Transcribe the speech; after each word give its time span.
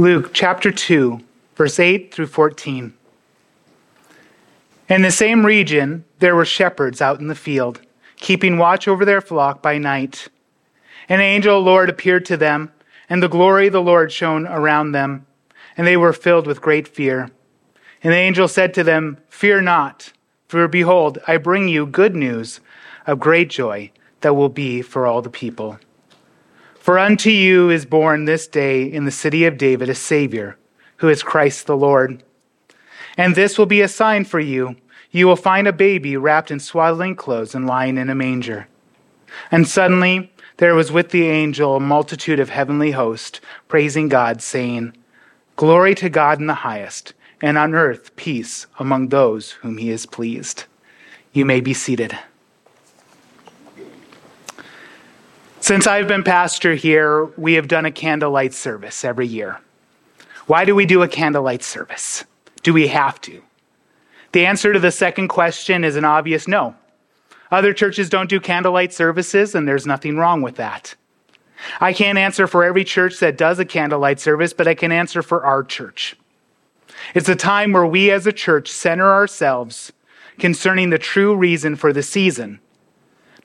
Luke 0.00 0.30
chapter 0.32 0.70
2, 0.70 1.18
verse 1.56 1.80
8 1.80 2.14
through 2.14 2.28
14. 2.28 2.94
In 4.88 5.02
the 5.02 5.10
same 5.10 5.44
region, 5.44 6.04
there 6.20 6.36
were 6.36 6.44
shepherds 6.44 7.02
out 7.02 7.18
in 7.18 7.26
the 7.26 7.34
field, 7.34 7.80
keeping 8.14 8.58
watch 8.58 8.86
over 8.86 9.04
their 9.04 9.20
flock 9.20 9.60
by 9.60 9.76
night. 9.76 10.28
An 11.08 11.18
angel 11.18 11.58
of 11.58 11.64
the 11.64 11.68
Lord 11.68 11.90
appeared 11.90 12.24
to 12.26 12.36
them, 12.36 12.70
and 13.10 13.20
the 13.20 13.28
glory 13.28 13.66
of 13.66 13.72
the 13.72 13.82
Lord 13.82 14.12
shone 14.12 14.46
around 14.46 14.92
them, 14.92 15.26
and 15.76 15.84
they 15.84 15.96
were 15.96 16.12
filled 16.12 16.46
with 16.46 16.62
great 16.62 16.86
fear. 16.86 17.32
And 18.00 18.12
the 18.12 18.18
angel 18.18 18.46
said 18.46 18.74
to 18.74 18.84
them, 18.84 19.18
Fear 19.28 19.62
not, 19.62 20.12
for 20.46 20.68
behold, 20.68 21.18
I 21.26 21.38
bring 21.38 21.66
you 21.66 21.86
good 21.86 22.14
news 22.14 22.60
of 23.04 23.18
great 23.18 23.50
joy 23.50 23.90
that 24.20 24.34
will 24.34 24.48
be 24.48 24.80
for 24.80 25.08
all 25.08 25.22
the 25.22 25.28
people. 25.28 25.80
For 26.88 26.98
unto 26.98 27.28
you 27.28 27.68
is 27.68 27.84
born 27.84 28.24
this 28.24 28.46
day 28.46 28.82
in 28.82 29.04
the 29.04 29.10
city 29.10 29.44
of 29.44 29.58
David 29.58 29.90
a 29.90 29.94
Savior, 29.94 30.56
who 30.96 31.10
is 31.10 31.22
Christ 31.22 31.66
the 31.66 31.76
Lord. 31.76 32.22
And 33.18 33.34
this 33.34 33.58
will 33.58 33.66
be 33.66 33.82
a 33.82 33.88
sign 33.88 34.24
for 34.24 34.40
you. 34.40 34.74
You 35.10 35.26
will 35.26 35.36
find 35.36 35.68
a 35.68 35.72
baby 35.74 36.16
wrapped 36.16 36.50
in 36.50 36.60
swaddling 36.60 37.14
clothes 37.14 37.54
and 37.54 37.66
lying 37.66 37.98
in 37.98 38.08
a 38.08 38.14
manger. 38.14 38.68
And 39.50 39.68
suddenly 39.68 40.32
there 40.56 40.74
was 40.74 40.90
with 40.90 41.10
the 41.10 41.28
angel 41.28 41.76
a 41.76 41.80
multitude 41.80 42.40
of 42.40 42.48
heavenly 42.48 42.92
hosts, 42.92 43.42
praising 43.68 44.08
God, 44.08 44.40
saying, 44.40 44.96
Glory 45.56 45.94
to 45.96 46.08
God 46.08 46.40
in 46.40 46.46
the 46.46 46.54
highest, 46.54 47.12
and 47.42 47.58
on 47.58 47.74
earth 47.74 48.16
peace 48.16 48.66
among 48.78 49.08
those 49.08 49.50
whom 49.60 49.76
he 49.76 49.90
is 49.90 50.06
pleased. 50.06 50.64
You 51.34 51.44
may 51.44 51.60
be 51.60 51.74
seated. 51.74 52.18
Since 55.68 55.86
I've 55.86 56.08
been 56.08 56.24
pastor 56.24 56.74
here, 56.74 57.26
we 57.36 57.52
have 57.52 57.68
done 57.68 57.84
a 57.84 57.90
candlelight 57.90 58.54
service 58.54 59.04
every 59.04 59.26
year. 59.26 59.60
Why 60.46 60.64
do 60.64 60.74
we 60.74 60.86
do 60.86 61.02
a 61.02 61.08
candlelight 61.08 61.62
service? 61.62 62.24
Do 62.62 62.72
we 62.72 62.86
have 62.86 63.20
to? 63.20 63.42
The 64.32 64.46
answer 64.46 64.72
to 64.72 64.78
the 64.78 64.90
second 64.90 65.28
question 65.28 65.84
is 65.84 65.94
an 65.96 66.06
obvious 66.06 66.48
no. 66.48 66.74
Other 67.50 67.74
churches 67.74 68.08
don't 68.08 68.30
do 68.30 68.40
candlelight 68.40 68.94
services, 68.94 69.54
and 69.54 69.68
there's 69.68 69.86
nothing 69.86 70.16
wrong 70.16 70.40
with 70.40 70.54
that. 70.54 70.94
I 71.82 71.92
can't 71.92 72.16
answer 72.16 72.46
for 72.46 72.64
every 72.64 72.82
church 72.82 73.18
that 73.18 73.36
does 73.36 73.58
a 73.58 73.66
candlelight 73.66 74.20
service, 74.20 74.54
but 74.54 74.66
I 74.66 74.72
can 74.72 74.90
answer 74.90 75.20
for 75.20 75.44
our 75.44 75.62
church. 75.62 76.16
It's 77.14 77.28
a 77.28 77.36
time 77.36 77.72
where 77.72 77.84
we 77.84 78.10
as 78.10 78.26
a 78.26 78.32
church 78.32 78.70
center 78.70 79.12
ourselves 79.12 79.92
concerning 80.38 80.88
the 80.88 80.96
true 80.96 81.36
reason 81.36 81.76
for 81.76 81.92
the 81.92 82.02
season 82.02 82.60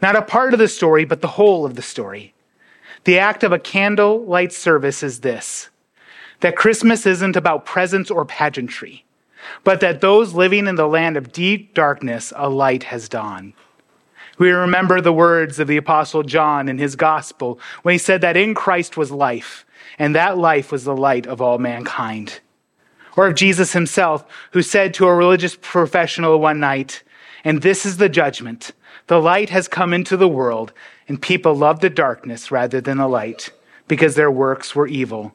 not 0.04 0.18
a 0.18 0.22
part 0.22 0.54
of 0.54 0.60
the 0.60 0.68
story, 0.68 1.06
but 1.06 1.22
the 1.22 1.28
whole 1.30 1.66
of 1.66 1.76
the 1.76 1.82
story. 1.82 2.34
The 3.06 3.20
act 3.20 3.42
of 3.42 3.54
a 3.54 3.58
candlelight 3.58 4.52
service 4.52 5.02
is 5.02 5.22
this 5.22 5.70
that 6.42 6.58
Christmas 6.58 7.06
isn't 7.06 7.38
about 7.38 7.66
presents 7.66 8.12
or 8.12 8.26
pageantry, 8.26 9.06
but 9.64 9.80
that 9.80 10.02
those 10.02 10.34
living 10.34 10.68
in 10.68 10.76
the 10.76 10.88
land 10.88 11.16
of 11.16 11.32
deep 11.32 11.74
darkness, 11.74 12.34
a 12.36 12.50
light 12.50 12.84
has 12.84 13.08
dawned. 13.08 13.54
We 14.38 14.52
remember 14.52 15.00
the 15.00 15.14
words 15.14 15.58
of 15.58 15.70
the 15.70 15.78
Apostle 15.78 16.24
John 16.24 16.68
in 16.68 16.80
his 16.80 16.98
gospel 16.98 17.58
when 17.84 17.94
he 17.94 18.00
said 18.00 18.20
that 18.22 18.36
in 18.36 18.56
Christ 18.56 18.98
was 18.98 19.10
life, 19.10 19.66
and 19.98 20.14
that 20.16 20.38
life 20.38 20.70
was 20.70 20.84
the 20.84 20.98
light 20.98 21.26
of 21.26 21.42
all 21.42 21.60
mankind. 21.60 22.42
Or 23.16 23.28
of 23.28 23.36
Jesus 23.36 23.74
himself, 23.74 24.26
who 24.52 24.62
said 24.62 24.94
to 24.96 25.08
a 25.08 25.16
religious 25.16 25.58
professional 25.60 26.40
one 26.40 26.60
night, 26.60 27.04
And 27.44 27.62
this 27.62 27.86
is 27.86 27.98
the 27.98 28.10
judgment 28.10 28.72
the 29.08 29.20
light 29.20 29.50
has 29.50 29.68
come 29.68 29.94
into 29.94 30.16
the 30.16 30.30
world, 30.30 30.72
and 31.08 31.22
people 31.22 31.54
love 31.54 31.82
the 31.82 31.90
darkness 31.90 32.52
rather 32.52 32.80
than 32.80 32.98
the 32.98 33.08
light, 33.08 33.52
because 33.88 34.16
their 34.16 34.32
works 34.32 34.76
were 34.76 34.88
evil. 34.88 35.34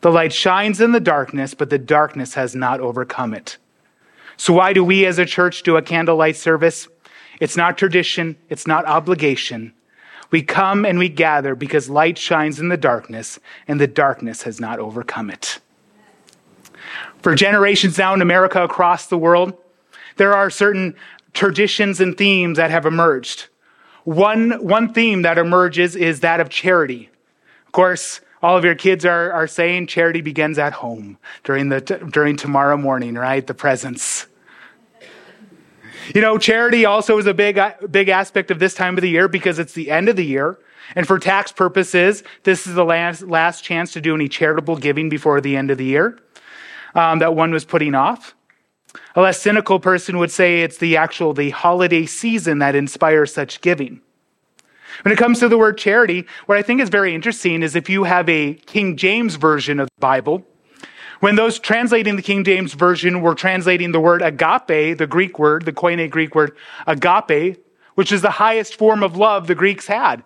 The 0.00 0.10
light 0.10 0.32
shines 0.32 0.80
in 0.80 0.92
the 0.92 1.00
darkness, 1.00 1.54
but 1.54 1.70
the 1.70 1.78
darkness 1.78 2.34
has 2.34 2.54
not 2.54 2.80
overcome 2.80 3.32
it. 3.32 3.58
So, 4.36 4.52
why 4.52 4.72
do 4.72 4.84
we 4.84 5.06
as 5.06 5.18
a 5.18 5.24
church 5.24 5.62
do 5.62 5.76
a 5.76 5.82
candlelight 5.82 6.36
service? 6.36 6.88
It's 7.40 7.56
not 7.56 7.78
tradition, 7.78 8.36
it's 8.48 8.66
not 8.66 8.84
obligation. 8.86 9.72
We 10.30 10.42
come 10.42 10.84
and 10.84 10.98
we 10.98 11.08
gather 11.08 11.54
because 11.54 11.88
light 11.88 12.18
shines 12.18 12.58
in 12.58 12.68
the 12.68 12.76
darkness, 12.76 13.38
and 13.68 13.80
the 13.80 13.86
darkness 13.86 14.42
has 14.42 14.60
not 14.60 14.80
overcome 14.80 15.30
it. 15.30 15.60
For 17.26 17.34
generations 17.34 17.98
now 17.98 18.14
in 18.14 18.22
America, 18.22 18.62
across 18.62 19.08
the 19.08 19.18
world, 19.18 19.52
there 20.16 20.32
are 20.32 20.48
certain 20.48 20.94
traditions 21.32 22.00
and 22.00 22.16
themes 22.16 22.56
that 22.56 22.70
have 22.70 22.86
emerged. 22.86 23.48
One, 24.04 24.64
one 24.64 24.94
theme 24.94 25.22
that 25.22 25.36
emerges 25.36 25.96
is 25.96 26.20
that 26.20 26.38
of 26.38 26.50
charity. 26.50 27.10
Of 27.66 27.72
course, 27.72 28.20
all 28.44 28.56
of 28.56 28.64
your 28.64 28.76
kids 28.76 29.04
are, 29.04 29.32
are 29.32 29.48
saying 29.48 29.88
charity 29.88 30.20
begins 30.20 30.56
at 30.56 30.74
home 30.74 31.18
during, 31.42 31.68
the, 31.68 31.80
during 31.80 32.36
tomorrow 32.36 32.76
morning, 32.76 33.16
right? 33.16 33.44
The 33.44 33.54
presents. 33.54 34.28
You 36.14 36.20
know, 36.20 36.38
charity 36.38 36.84
also 36.84 37.18
is 37.18 37.26
a 37.26 37.34
big, 37.34 37.60
big 37.90 38.08
aspect 38.08 38.52
of 38.52 38.60
this 38.60 38.74
time 38.74 38.96
of 38.96 39.02
the 39.02 39.10
year 39.10 39.26
because 39.26 39.58
it's 39.58 39.72
the 39.72 39.90
end 39.90 40.08
of 40.08 40.14
the 40.14 40.24
year. 40.24 40.60
And 40.94 41.08
for 41.08 41.18
tax 41.18 41.50
purposes, 41.50 42.22
this 42.44 42.68
is 42.68 42.74
the 42.74 42.84
last, 42.84 43.22
last 43.22 43.64
chance 43.64 43.92
to 43.94 44.00
do 44.00 44.14
any 44.14 44.28
charitable 44.28 44.76
giving 44.76 45.08
before 45.08 45.40
the 45.40 45.56
end 45.56 45.72
of 45.72 45.78
the 45.78 45.86
year 45.86 46.20
um, 46.96 47.20
that 47.20 47.36
one 47.36 47.52
was 47.52 47.64
putting 47.64 47.94
off. 47.94 48.34
A 49.14 49.20
less 49.20 49.40
cynical 49.40 49.78
person 49.78 50.18
would 50.18 50.30
say 50.30 50.62
it's 50.62 50.78
the 50.78 50.96
actual, 50.96 51.34
the 51.34 51.50
holiday 51.50 52.06
season 52.06 52.58
that 52.58 52.74
inspires 52.74 53.32
such 53.32 53.60
giving. 53.60 54.00
When 55.02 55.12
it 55.12 55.18
comes 55.18 55.40
to 55.40 55.48
the 55.48 55.58
word 55.58 55.76
charity, 55.76 56.26
what 56.46 56.56
I 56.56 56.62
think 56.62 56.80
is 56.80 56.88
very 56.88 57.14
interesting 57.14 57.62
is 57.62 57.76
if 57.76 57.90
you 57.90 58.04
have 58.04 58.28
a 58.28 58.54
King 58.54 58.96
James 58.96 59.36
version 59.36 59.78
of 59.78 59.88
the 59.88 60.00
Bible, 60.00 60.42
when 61.20 61.36
those 61.36 61.58
translating 61.58 62.16
the 62.16 62.22
King 62.22 62.44
James 62.44 62.72
version 62.72 63.20
were 63.20 63.34
translating 63.34 63.92
the 63.92 64.00
word 64.00 64.22
agape, 64.22 64.96
the 64.96 65.06
Greek 65.06 65.38
word, 65.38 65.66
the 65.66 65.72
Koine 65.72 66.10
Greek 66.10 66.34
word 66.34 66.56
agape, 66.86 67.58
which 67.94 68.12
is 68.12 68.22
the 68.22 68.30
highest 68.30 68.74
form 68.74 69.02
of 69.02 69.16
love 69.16 69.46
the 69.46 69.54
Greeks 69.54 69.86
had, 69.86 70.22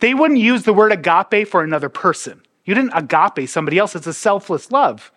they 0.00 0.14
wouldn't 0.14 0.40
use 0.40 0.62
the 0.62 0.72
word 0.72 0.92
agape 0.92 1.48
for 1.48 1.62
another 1.62 1.88
person. 1.88 2.42
You 2.64 2.74
didn't 2.74 2.92
agape 2.94 3.48
somebody 3.48 3.78
else. 3.78 3.96
It's 3.96 4.06
a 4.06 4.12
selfless 4.12 4.70
love. 4.70 5.10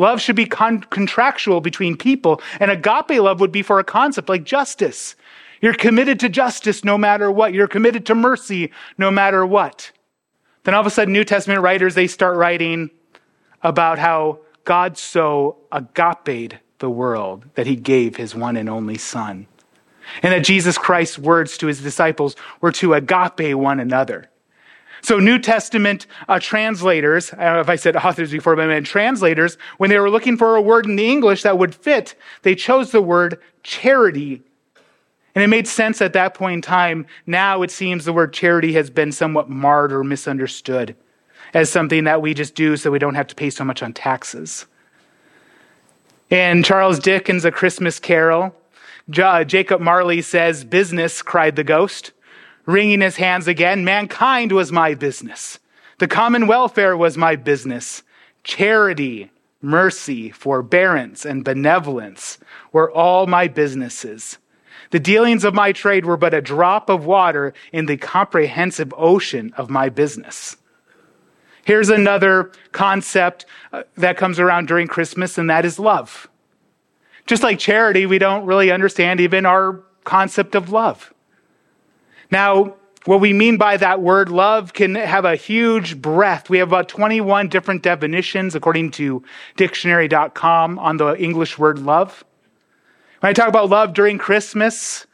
Love 0.00 0.18
should 0.18 0.34
be 0.34 0.46
con- 0.46 0.80
contractual 0.88 1.60
between 1.60 1.94
people, 1.94 2.40
and 2.58 2.70
agape 2.70 3.20
love 3.20 3.38
would 3.38 3.52
be 3.52 3.60
for 3.60 3.78
a 3.78 3.84
concept 3.84 4.30
like 4.30 4.44
justice. 4.44 5.14
You're 5.60 5.74
committed 5.74 6.18
to 6.20 6.30
justice 6.30 6.82
no 6.82 6.96
matter 6.96 7.30
what. 7.30 7.52
You're 7.52 7.68
committed 7.68 8.06
to 8.06 8.14
mercy 8.14 8.72
no 8.96 9.10
matter 9.10 9.44
what. 9.44 9.92
Then 10.64 10.72
all 10.72 10.80
of 10.80 10.86
a 10.86 10.90
sudden, 10.90 11.12
New 11.12 11.24
Testament 11.24 11.60
writers, 11.60 11.94
they 11.94 12.06
start 12.06 12.38
writing 12.38 12.88
about 13.62 13.98
how 13.98 14.38
God 14.64 14.96
so 14.96 15.58
agaped 15.70 16.56
the 16.78 16.88
world 16.88 17.44
that 17.54 17.66
he 17.66 17.76
gave 17.76 18.16
his 18.16 18.34
one 18.34 18.56
and 18.56 18.70
only 18.70 18.96
Son. 18.96 19.46
And 20.22 20.32
that 20.32 20.44
Jesus 20.44 20.78
Christ's 20.78 21.18
words 21.18 21.58
to 21.58 21.66
his 21.66 21.82
disciples 21.82 22.36
were 22.62 22.72
to 22.72 22.94
agape 22.94 23.54
one 23.54 23.78
another. 23.78 24.29
So 25.02 25.18
New 25.18 25.38
Testament 25.38 26.06
uh, 26.28 26.38
translators, 26.38 27.32
I 27.32 27.44
don't 27.44 27.54
know 27.54 27.60
if 27.60 27.68
I 27.68 27.76
said 27.76 27.96
authors 27.96 28.30
before, 28.30 28.56
but 28.56 28.62
I 28.62 28.66
meant 28.66 28.86
translators, 28.86 29.56
when 29.78 29.90
they 29.90 29.98
were 29.98 30.10
looking 30.10 30.36
for 30.36 30.56
a 30.56 30.62
word 30.62 30.86
in 30.86 30.96
the 30.96 31.10
English 31.10 31.42
that 31.42 31.58
would 31.58 31.74
fit, 31.74 32.14
they 32.42 32.54
chose 32.54 32.90
the 32.90 33.02
word 33.02 33.38
charity. 33.62 34.42
And 35.34 35.44
it 35.44 35.48
made 35.48 35.68
sense 35.68 36.02
at 36.02 36.12
that 36.12 36.34
point 36.34 36.54
in 36.54 36.62
time. 36.62 37.06
Now 37.26 37.62
it 37.62 37.70
seems 37.70 38.04
the 38.04 38.12
word 38.12 38.32
charity 38.32 38.72
has 38.74 38.90
been 38.90 39.12
somewhat 39.12 39.48
marred 39.48 39.92
or 39.92 40.04
misunderstood 40.04 40.96
as 41.54 41.70
something 41.70 42.04
that 42.04 42.22
we 42.22 42.34
just 42.34 42.54
do 42.54 42.76
so 42.76 42.90
we 42.90 42.98
don't 42.98 43.14
have 43.14 43.26
to 43.28 43.34
pay 43.34 43.50
so 43.50 43.64
much 43.64 43.82
on 43.82 43.92
taxes. 43.92 44.66
In 46.28 46.62
Charles 46.62 46.98
Dickens' 47.00 47.44
A 47.44 47.50
Christmas 47.50 47.98
Carol, 47.98 48.54
Jacob 49.08 49.80
Marley 49.80 50.22
says, 50.22 50.62
Business, 50.62 51.22
cried 51.22 51.56
the 51.56 51.64
ghost 51.64 52.12
wringing 52.70 53.00
his 53.00 53.16
hands 53.16 53.48
again. 53.48 53.84
Mankind 53.84 54.52
was 54.52 54.72
my 54.72 54.94
business. 54.94 55.58
The 55.98 56.08
common 56.08 56.46
welfare 56.46 56.96
was 56.96 57.16
my 57.16 57.36
business. 57.36 58.02
Charity, 58.42 59.30
mercy, 59.60 60.30
forbearance, 60.30 61.24
and 61.24 61.44
benevolence 61.44 62.38
were 62.72 62.90
all 62.90 63.26
my 63.26 63.48
businesses. 63.48 64.38
The 64.90 65.00
dealings 65.00 65.44
of 65.44 65.54
my 65.54 65.72
trade 65.72 66.04
were 66.04 66.16
but 66.16 66.34
a 66.34 66.40
drop 66.40 66.88
of 66.88 67.04
water 67.04 67.54
in 67.72 67.86
the 67.86 67.96
comprehensive 67.96 68.92
ocean 68.96 69.52
of 69.56 69.70
my 69.70 69.88
business. 69.88 70.56
Here's 71.64 71.90
another 71.90 72.52
concept 72.72 73.46
uh, 73.72 73.82
that 73.96 74.16
comes 74.16 74.40
around 74.40 74.66
during 74.66 74.88
Christmas, 74.88 75.38
and 75.38 75.50
that 75.50 75.64
is 75.64 75.78
love. 75.78 76.28
Just 77.26 77.42
like 77.42 77.58
charity, 77.58 78.06
we 78.06 78.18
don't 78.18 78.46
really 78.46 78.72
understand 78.72 79.20
even 79.20 79.46
our 79.46 79.80
concept 80.04 80.54
of 80.54 80.70
love. 80.70 81.12
Now, 82.30 82.74
what 83.06 83.20
we 83.20 83.32
mean 83.32 83.56
by 83.56 83.76
that 83.78 84.02
word 84.02 84.28
love 84.28 84.72
can 84.72 84.94
have 84.94 85.24
a 85.24 85.34
huge 85.34 86.00
breadth. 86.00 86.50
We 86.50 86.58
have 86.58 86.68
about 86.68 86.88
21 86.88 87.48
different 87.48 87.82
definitions 87.82 88.54
according 88.54 88.90
to 88.92 89.22
dictionary.com 89.56 90.78
on 90.78 90.96
the 90.98 91.16
English 91.16 91.58
word 91.58 91.78
love. 91.78 92.24
When 93.20 93.30
I 93.30 93.32
talk 93.32 93.48
about 93.48 93.70
love 93.70 93.94
during 93.94 94.18
Christmas, 94.18 95.06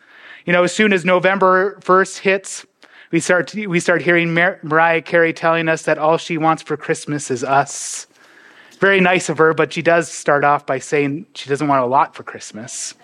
you 0.45 0.53
know, 0.53 0.65
as 0.65 0.73
soon 0.73 0.93
as 0.93 1.05
November 1.05 1.79
1st 1.81 2.19
hits, 2.19 2.67
we 3.13 3.21
start, 3.21 3.55
we 3.55 3.79
start 3.79 4.03
hearing 4.03 4.35
Mar- 4.35 4.59
Mariah 4.63 5.03
Carey 5.03 5.33
telling 5.33 5.69
us 5.69 5.83
that 5.83 5.99
all 5.99 6.17
she 6.19 6.39
wants 6.39 6.63
for 6.63 6.77
Christmas 6.77 7.31
is 7.31 7.45
us. 7.45 8.09
Very 8.81 9.01
nice 9.01 9.29
of 9.29 9.39
her, 9.39 9.55
but 9.55 9.73
she 9.73 9.81
does 9.81 10.11
start 10.11 10.45
off 10.45 10.67
by 10.67 10.79
saying 10.79 11.27
she 11.35 11.49
doesn't 11.49 11.69
want 11.69 11.83
a 11.83 11.87
lot 11.87 12.15
for 12.15 12.25
Christmas. 12.25 12.95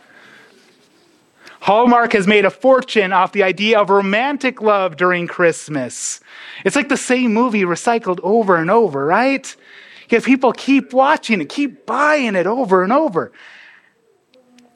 Hallmark 1.62 2.12
has 2.14 2.26
made 2.26 2.44
a 2.44 2.50
fortune 2.50 3.12
off 3.12 3.30
the 3.30 3.44
idea 3.44 3.78
of 3.78 3.88
romantic 3.88 4.60
love 4.60 4.96
during 4.96 5.28
Christmas. 5.28 6.18
It's 6.64 6.74
like 6.74 6.88
the 6.88 6.96
same 6.96 7.32
movie 7.32 7.62
recycled 7.62 8.18
over 8.24 8.56
and 8.56 8.68
over, 8.68 9.06
right? 9.06 9.54
Because 10.02 10.24
people 10.24 10.52
keep 10.52 10.92
watching 10.92 11.40
it, 11.40 11.48
keep 11.48 11.86
buying 11.86 12.34
it 12.34 12.48
over 12.48 12.82
and 12.82 12.92
over. 12.92 13.30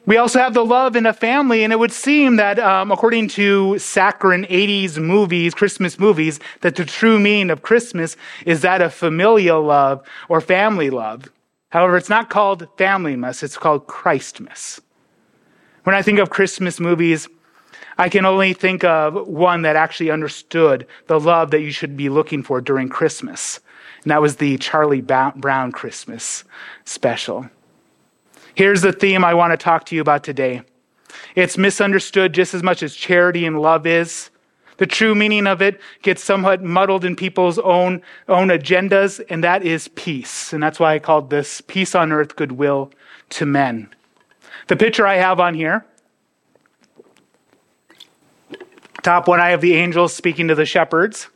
We 0.06 0.16
also 0.16 0.38
have 0.38 0.54
the 0.54 0.64
love 0.64 0.94
in 0.94 1.06
a 1.06 1.12
family, 1.12 1.64
and 1.64 1.72
it 1.72 1.80
would 1.80 1.90
seem 1.90 2.36
that, 2.36 2.60
um, 2.60 2.92
according 2.92 3.30
to 3.30 3.76
saccharine 3.80 4.44
80s 4.44 4.96
movies, 4.96 5.54
Christmas 5.54 5.98
movies, 5.98 6.38
that 6.60 6.76
the 6.76 6.84
true 6.84 7.18
meaning 7.18 7.50
of 7.50 7.62
Christmas 7.62 8.16
is 8.44 8.60
that 8.60 8.80
of 8.80 8.94
familial 8.94 9.60
love 9.60 10.06
or 10.28 10.40
family 10.40 10.90
love. 10.90 11.32
However, 11.70 11.96
it's 11.96 12.08
not 12.08 12.30
called 12.30 12.68
Family-mas, 12.78 13.42
it's 13.42 13.58
called 13.58 13.88
Christmas. 13.88 14.80
When 15.86 15.94
I 15.94 16.02
think 16.02 16.18
of 16.18 16.30
Christmas 16.30 16.80
movies, 16.80 17.28
I 17.96 18.08
can 18.08 18.26
only 18.26 18.54
think 18.54 18.82
of 18.82 19.28
one 19.28 19.62
that 19.62 19.76
actually 19.76 20.10
understood 20.10 20.84
the 21.06 21.20
love 21.20 21.52
that 21.52 21.60
you 21.60 21.70
should 21.70 21.96
be 21.96 22.08
looking 22.08 22.42
for 22.42 22.60
during 22.60 22.88
Christmas. 22.88 23.60
And 24.02 24.10
that 24.10 24.20
was 24.20 24.34
the 24.34 24.58
Charlie 24.58 25.00
Brown 25.00 25.70
Christmas 25.70 26.42
special. 26.84 27.48
Here's 28.56 28.82
the 28.82 28.90
theme 28.90 29.24
I 29.24 29.34
want 29.34 29.52
to 29.52 29.56
talk 29.56 29.86
to 29.86 29.94
you 29.94 30.00
about 30.00 30.24
today. 30.24 30.62
It's 31.36 31.56
misunderstood 31.56 32.32
just 32.32 32.52
as 32.52 32.64
much 32.64 32.82
as 32.82 32.92
charity 32.92 33.46
and 33.46 33.62
love 33.62 33.86
is. 33.86 34.30
The 34.78 34.86
true 34.86 35.14
meaning 35.14 35.46
of 35.46 35.62
it 35.62 35.80
gets 36.02 36.24
somewhat 36.24 36.64
muddled 36.64 37.04
in 37.04 37.14
people's 37.14 37.60
own, 37.60 38.02
own 38.28 38.48
agendas, 38.48 39.24
and 39.30 39.44
that 39.44 39.62
is 39.62 39.86
peace. 39.86 40.52
And 40.52 40.60
that's 40.60 40.80
why 40.80 40.94
I 40.94 40.98
called 40.98 41.30
this 41.30 41.60
Peace 41.60 41.94
on 41.94 42.10
Earth, 42.10 42.34
Goodwill 42.34 42.90
to 43.28 43.46
Men. 43.46 43.88
The 44.68 44.76
picture 44.76 45.06
I 45.06 45.16
have 45.16 45.38
on 45.38 45.54
here, 45.54 45.86
top 49.02 49.28
one, 49.28 49.40
I 49.40 49.50
have 49.50 49.60
the 49.60 49.74
angels 49.74 50.12
speaking 50.12 50.48
to 50.48 50.54
the 50.54 50.66
shepherds. 50.66 51.28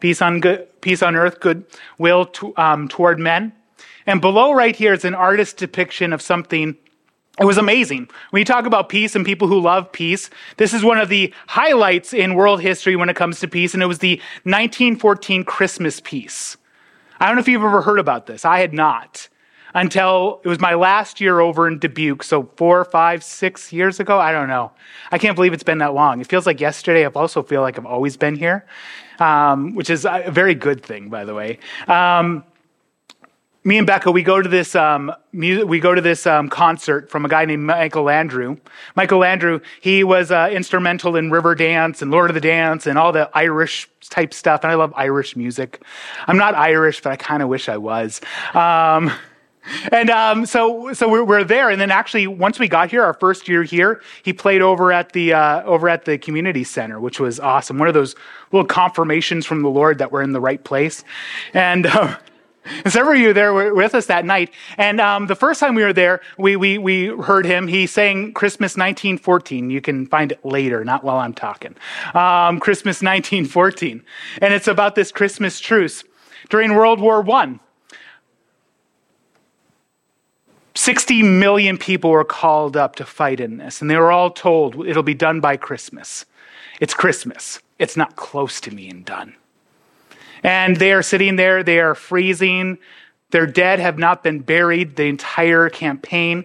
Peace 0.00 0.20
on, 0.20 0.40
good, 0.40 0.68
peace 0.82 1.02
on 1.02 1.16
earth, 1.16 1.40
good 1.40 1.64
will 1.98 2.26
to, 2.26 2.52
um, 2.58 2.88
toward 2.88 3.18
men. 3.18 3.52
And 4.06 4.20
below 4.20 4.52
right 4.52 4.76
here 4.76 4.92
is 4.92 5.04
an 5.04 5.14
artist 5.14 5.56
depiction 5.56 6.12
of 6.12 6.20
something 6.20 6.76
it 7.38 7.44
was 7.44 7.58
amazing. 7.58 8.08
When 8.30 8.40
you 8.40 8.46
talk 8.46 8.64
about 8.64 8.88
peace 8.88 9.14
and 9.14 9.24
people 9.24 9.46
who 9.46 9.60
love 9.60 9.92
peace, 9.92 10.30
this 10.56 10.72
is 10.72 10.82
one 10.82 10.96
of 10.96 11.10
the 11.10 11.34
highlights 11.46 12.14
in 12.14 12.34
world 12.34 12.62
history 12.62 12.96
when 12.96 13.10
it 13.10 13.16
comes 13.16 13.40
to 13.40 13.48
peace, 13.48 13.74
and 13.74 13.82
it 13.82 13.86
was 13.86 13.98
the 13.98 14.16
1914 14.44 15.44
Christmas 15.44 16.00
peace. 16.00 16.56
I 17.20 17.26
don't 17.26 17.36
know 17.36 17.40
if 17.40 17.48
you've 17.48 17.62
ever 17.62 17.82
heard 17.82 17.98
about 17.98 18.26
this. 18.26 18.46
I 18.46 18.60
had 18.60 18.72
not 18.72 19.28
until 19.76 20.40
it 20.42 20.48
was 20.48 20.58
my 20.58 20.72
last 20.74 21.20
year 21.20 21.38
over 21.38 21.68
in 21.68 21.78
Dubuque. 21.78 22.22
So 22.22 22.48
four, 22.56 22.84
five, 22.86 23.22
six 23.22 23.74
years 23.74 24.00
ago. 24.00 24.18
I 24.18 24.32
don't 24.32 24.48
know. 24.48 24.72
I 25.12 25.18
can't 25.18 25.36
believe 25.36 25.52
it's 25.52 25.62
been 25.62 25.78
that 25.78 25.92
long. 25.92 26.20
It 26.20 26.26
feels 26.26 26.46
like 26.46 26.60
yesterday. 26.60 27.04
I 27.04 27.10
also 27.10 27.42
feel 27.42 27.60
like 27.60 27.78
I've 27.78 27.84
always 27.84 28.16
been 28.16 28.36
here, 28.36 28.64
um, 29.20 29.74
which 29.74 29.90
is 29.90 30.06
a 30.06 30.30
very 30.30 30.54
good 30.54 30.82
thing, 30.82 31.10
by 31.10 31.26
the 31.26 31.34
way. 31.34 31.58
Um, 31.86 32.42
me 33.64 33.76
and 33.76 33.86
Becca, 33.86 34.10
we 34.12 34.22
go 34.22 34.40
to 34.40 34.48
this 34.48 34.74
um, 34.74 35.12
music, 35.32 35.68
we 35.68 35.78
go 35.78 35.94
to 35.94 36.00
this 36.00 36.26
um, 36.26 36.48
concert 36.48 37.10
from 37.10 37.26
a 37.26 37.28
guy 37.28 37.44
named 37.44 37.64
Michael 37.64 38.04
Londra. 38.04 38.56
Michael 38.94 39.18
Londra, 39.18 39.60
he 39.82 40.04
was 40.04 40.30
uh, 40.30 40.48
instrumental 40.50 41.16
in 41.16 41.30
Riverdance 41.30 42.00
and 42.00 42.10
Lord 42.10 42.30
of 42.30 42.34
the 42.34 42.40
Dance 42.40 42.86
and 42.86 42.96
all 42.96 43.12
the 43.12 43.28
Irish 43.34 43.90
type 44.08 44.32
stuff. 44.32 44.62
And 44.62 44.70
I 44.70 44.76
love 44.76 44.94
Irish 44.96 45.36
music. 45.36 45.82
I'm 46.28 46.38
not 46.38 46.54
Irish, 46.54 47.02
but 47.02 47.12
I 47.12 47.16
kind 47.16 47.42
of 47.42 47.50
wish 47.50 47.68
I 47.68 47.76
was. 47.76 48.22
Um, 48.54 49.12
and 49.92 50.10
um, 50.10 50.46
so, 50.46 50.92
so 50.92 51.08
we're, 51.08 51.24
we're, 51.24 51.44
there. 51.44 51.70
And 51.70 51.80
then 51.80 51.90
actually, 51.90 52.26
once 52.26 52.58
we 52.58 52.68
got 52.68 52.90
here, 52.90 53.02
our 53.02 53.14
first 53.14 53.48
year 53.48 53.62
here, 53.62 54.02
he 54.22 54.32
played 54.32 54.62
over 54.62 54.92
at 54.92 55.12
the 55.12 55.32
uh, 55.32 55.62
over 55.62 55.88
at 55.88 56.04
the 56.04 56.18
community 56.18 56.64
center, 56.64 57.00
which 57.00 57.20
was 57.20 57.38
awesome. 57.38 57.78
One 57.78 57.88
of 57.88 57.94
those 57.94 58.14
little 58.52 58.66
confirmations 58.66 59.46
from 59.46 59.62
the 59.62 59.68
Lord 59.68 59.98
that 59.98 60.12
we're 60.12 60.22
in 60.22 60.32
the 60.32 60.40
right 60.40 60.62
place. 60.62 61.04
And 61.54 61.86
uh, 61.86 62.16
several 62.86 63.14
of 63.14 63.20
you 63.20 63.32
there 63.32 63.52
were 63.52 63.74
with 63.74 63.94
us 63.94 64.06
that 64.06 64.24
night. 64.24 64.52
And 64.76 65.00
um, 65.00 65.26
the 65.26 65.36
first 65.36 65.60
time 65.60 65.74
we 65.74 65.82
were 65.82 65.92
there, 65.92 66.20
we, 66.38 66.56
we 66.56 66.78
we 66.78 67.06
heard 67.06 67.46
him. 67.46 67.68
He 67.68 67.86
sang 67.86 68.32
Christmas 68.32 68.72
1914. 68.72 69.70
You 69.70 69.80
can 69.80 70.06
find 70.06 70.32
it 70.32 70.44
later, 70.44 70.84
not 70.84 71.04
while 71.04 71.18
I'm 71.18 71.34
talking. 71.34 71.74
Um, 72.14 72.60
Christmas 72.60 73.02
1914, 73.02 74.02
and 74.40 74.54
it's 74.54 74.68
about 74.68 74.94
this 74.94 75.12
Christmas 75.12 75.60
truce 75.60 76.04
during 76.48 76.74
World 76.74 77.00
War 77.00 77.20
One. 77.22 77.60
60 80.86 81.24
million 81.24 81.78
people 81.78 82.10
were 82.10 82.22
called 82.22 82.76
up 82.76 82.94
to 82.94 83.04
fight 83.04 83.40
in 83.40 83.56
this, 83.56 83.80
and 83.80 83.90
they 83.90 83.96
were 83.96 84.12
all 84.12 84.30
told 84.30 84.86
it'll 84.86 85.02
be 85.02 85.14
done 85.14 85.40
by 85.40 85.56
Christmas. 85.56 86.24
It's 86.80 86.94
Christmas. 86.94 87.60
It's 87.80 87.96
not 87.96 88.14
close 88.14 88.60
to 88.60 88.70
being 88.70 89.02
done. 89.02 89.34
And 90.44 90.76
they 90.76 90.92
are 90.92 91.02
sitting 91.02 91.34
there, 91.34 91.64
they 91.64 91.80
are 91.80 91.96
freezing. 91.96 92.78
Their 93.32 93.48
dead 93.48 93.80
have 93.80 93.98
not 93.98 94.22
been 94.22 94.38
buried 94.38 94.94
the 94.94 95.06
entire 95.06 95.68
campaign. 95.70 96.44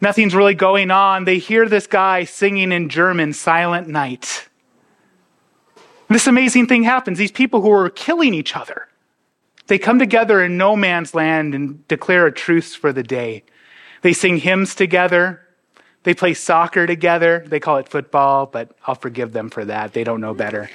Nothing's 0.00 0.34
really 0.34 0.54
going 0.54 0.90
on. 0.90 1.24
They 1.24 1.38
hear 1.38 1.68
this 1.68 1.86
guy 1.86 2.24
singing 2.24 2.72
in 2.72 2.88
German, 2.88 3.34
Silent 3.34 3.86
Night. 3.86 4.48
This 6.08 6.26
amazing 6.26 6.66
thing 6.66 6.82
happens. 6.82 7.18
These 7.18 7.30
people 7.30 7.60
who 7.60 7.70
are 7.70 7.88
killing 7.88 8.34
each 8.34 8.56
other 8.56 8.88
they 9.66 9.78
come 9.78 9.98
together 9.98 10.42
in 10.42 10.56
no 10.56 10.76
man's 10.76 11.14
land 11.14 11.54
and 11.54 11.86
declare 11.88 12.26
a 12.26 12.32
truce 12.32 12.74
for 12.74 12.92
the 12.92 13.02
day. 13.02 13.44
They 14.02 14.12
sing 14.12 14.38
hymns 14.38 14.74
together. 14.74 15.40
They 16.02 16.14
play 16.14 16.34
soccer 16.34 16.86
together. 16.86 17.44
They 17.46 17.60
call 17.60 17.76
it 17.76 17.88
football, 17.88 18.46
but 18.46 18.76
I'll 18.86 18.96
forgive 18.96 19.32
them 19.32 19.50
for 19.50 19.64
that. 19.64 19.92
They 19.92 20.04
don't 20.04 20.20
know 20.20 20.34
better. 20.34 20.68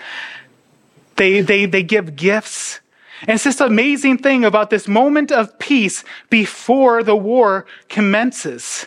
They, 1.18 1.42
they, 1.42 1.66
they 1.66 1.84
give 1.84 2.16
gifts. 2.16 2.80
And 3.22 3.32
it's 3.32 3.44
this 3.44 3.60
amazing 3.60 4.20
thing 4.20 4.46
about 4.46 4.70
this 4.70 4.88
moment 4.88 5.32
of 5.32 5.58
peace 5.60 6.04
before 6.30 7.04
the 7.04 7.16
war 7.16 7.66
commences. 7.90 8.86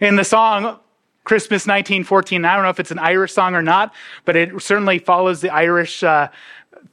In 0.00 0.16
the 0.16 0.24
song 0.24 0.78
Christmas 1.24 1.66
1914, 1.66 2.44
I 2.44 2.54
don't 2.54 2.64
know 2.64 2.70
if 2.70 2.80
it's 2.80 2.90
an 2.90 2.98
Irish 2.98 3.32
song 3.32 3.54
or 3.54 3.62
not, 3.62 3.94
but 4.24 4.34
it 4.34 4.60
certainly 4.62 4.98
follows 4.98 5.42
the 5.42 5.50
Irish 5.50 6.02
uh, 6.02 6.28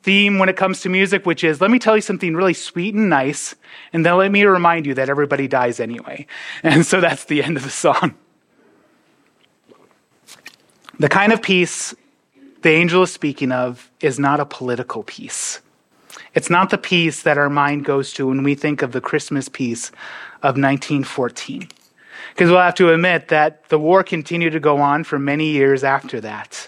theme 0.04 0.38
when 0.38 0.50
it 0.50 0.56
comes 0.56 0.82
to 0.82 0.90
music, 0.90 1.26
which 1.26 1.44
is 1.44 1.62
let 1.62 1.72
me 1.72 1.80
tell 1.80 1.96
you 1.96 2.02
something 2.02 2.36
really 2.36 2.54
sweet 2.54 2.94
and 2.94 3.10
nice, 3.10 3.56
and 3.92 4.06
then 4.06 4.18
let 4.18 4.32
me 4.32 4.44
remind 4.44 4.86
you 4.86 4.94
that 4.94 5.10
everybody 5.10 5.48
dies 5.48 5.80
anyway. 5.80 6.27
And 6.63 6.86
so 6.86 7.01
that's 7.01 7.25
the 7.25 7.44
end 7.44 7.58
of 7.58 7.63
the 7.63 7.70
song. 7.70 8.15
The 11.00 11.10
kind 11.10 11.34
of 11.34 11.42
peace 11.42 11.94
the 12.62 12.72
angel 12.72 13.04
is 13.04 13.12
speaking 13.12 13.51
of 13.51 13.92
is 14.01 14.18
not 14.18 14.39
a 14.39 14.46
political 14.46 15.04
peace. 15.04 15.62
It's 16.34 16.50
not 16.50 16.72
the 16.72 16.80
peace 16.80 17.22
that 17.22 17.38
our 17.38 17.50
mind 17.50 17.86
goes 17.86 18.12
to 18.13 18.27
when 18.27 18.42
we 18.42 18.56
think 18.56 18.82
of 18.82 18.92
the 18.92 19.01
Christmas 19.01 19.48
peace 19.48 19.89
of 20.42 20.58
1914. 20.58 21.70
Because 22.34 22.50
we'll 22.50 22.60
have 22.60 22.74
to 22.75 22.92
admit 22.92 23.27
that 23.27 23.70
the 23.70 23.77
war 23.77 24.04
continued 24.04 24.54
to 24.54 24.60
go 24.60 24.77
on 24.80 25.04
for 25.04 25.20
many 25.20 25.51
years 25.51 25.84
after 25.84 26.20
that 26.22 26.68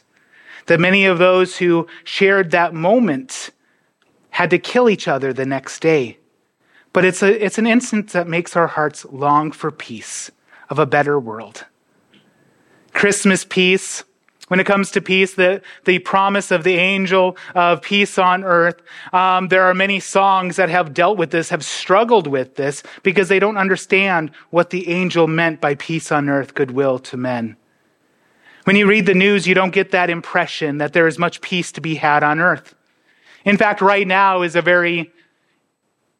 that 0.67 0.79
many 0.79 1.05
of 1.05 1.17
those 1.17 1.57
who 1.57 1.87
shared 2.03 2.51
that 2.51 2.73
moment 2.73 3.49
had 4.29 4.49
to 4.51 4.59
kill 4.59 4.89
each 4.89 5.07
other 5.07 5.33
the 5.33 5.45
next 5.45 5.79
day. 5.79 6.17
But 6.93 7.05
it's, 7.05 7.21
a, 7.21 7.43
it's 7.43 7.57
an 7.57 7.67
instance 7.67 8.13
that 8.13 8.27
makes 8.27 8.55
our 8.55 8.67
hearts 8.67 9.05
long 9.05 9.51
for 9.51 9.71
peace, 9.71 10.31
of 10.69 10.79
a 10.79 10.85
better 10.85 11.19
world. 11.19 11.65
Christmas 12.93 13.43
peace, 13.43 14.03
when 14.47 14.59
it 14.59 14.65
comes 14.65 14.91
to 14.91 15.01
peace, 15.01 15.33
the, 15.33 15.61
the 15.85 15.99
promise 15.99 16.51
of 16.51 16.63
the 16.63 16.75
angel 16.75 17.37
of 17.53 17.81
peace 17.81 18.17
on 18.17 18.43
earth. 18.43 18.81
Um, 19.13 19.49
there 19.49 19.63
are 19.63 19.73
many 19.73 19.99
songs 19.99 20.55
that 20.55 20.69
have 20.69 20.93
dealt 20.93 21.17
with 21.17 21.31
this, 21.31 21.49
have 21.49 21.65
struggled 21.65 22.27
with 22.27 22.55
this, 22.55 22.81
because 23.03 23.27
they 23.27 23.39
don't 23.39 23.57
understand 23.57 24.31
what 24.49 24.69
the 24.69 24.87
angel 24.87 25.27
meant 25.27 25.61
by 25.61 25.75
peace 25.75 26.11
on 26.11 26.29
earth, 26.29 26.53
goodwill 26.53 26.97
to 26.99 27.17
men. 27.17 27.57
When 28.67 28.75
you 28.75 28.85
read 28.85 29.05
the 29.05 29.13
news, 29.13 29.47
you 29.47 29.55
don't 29.55 29.71
get 29.71 29.91
that 29.91 30.09
impression 30.09 30.79
that 30.79 30.91
there 30.91 31.07
is 31.07 31.17
much 31.17 31.39
peace 31.39 31.71
to 31.71 31.79
be 31.79 31.95
had 31.95 32.21
on 32.21 32.41
earth. 32.41 32.75
In 33.45 33.55
fact, 33.55 33.79
right 33.79 34.05
now 34.05 34.41
is 34.41 34.57
a 34.57 34.61
very 34.61 35.09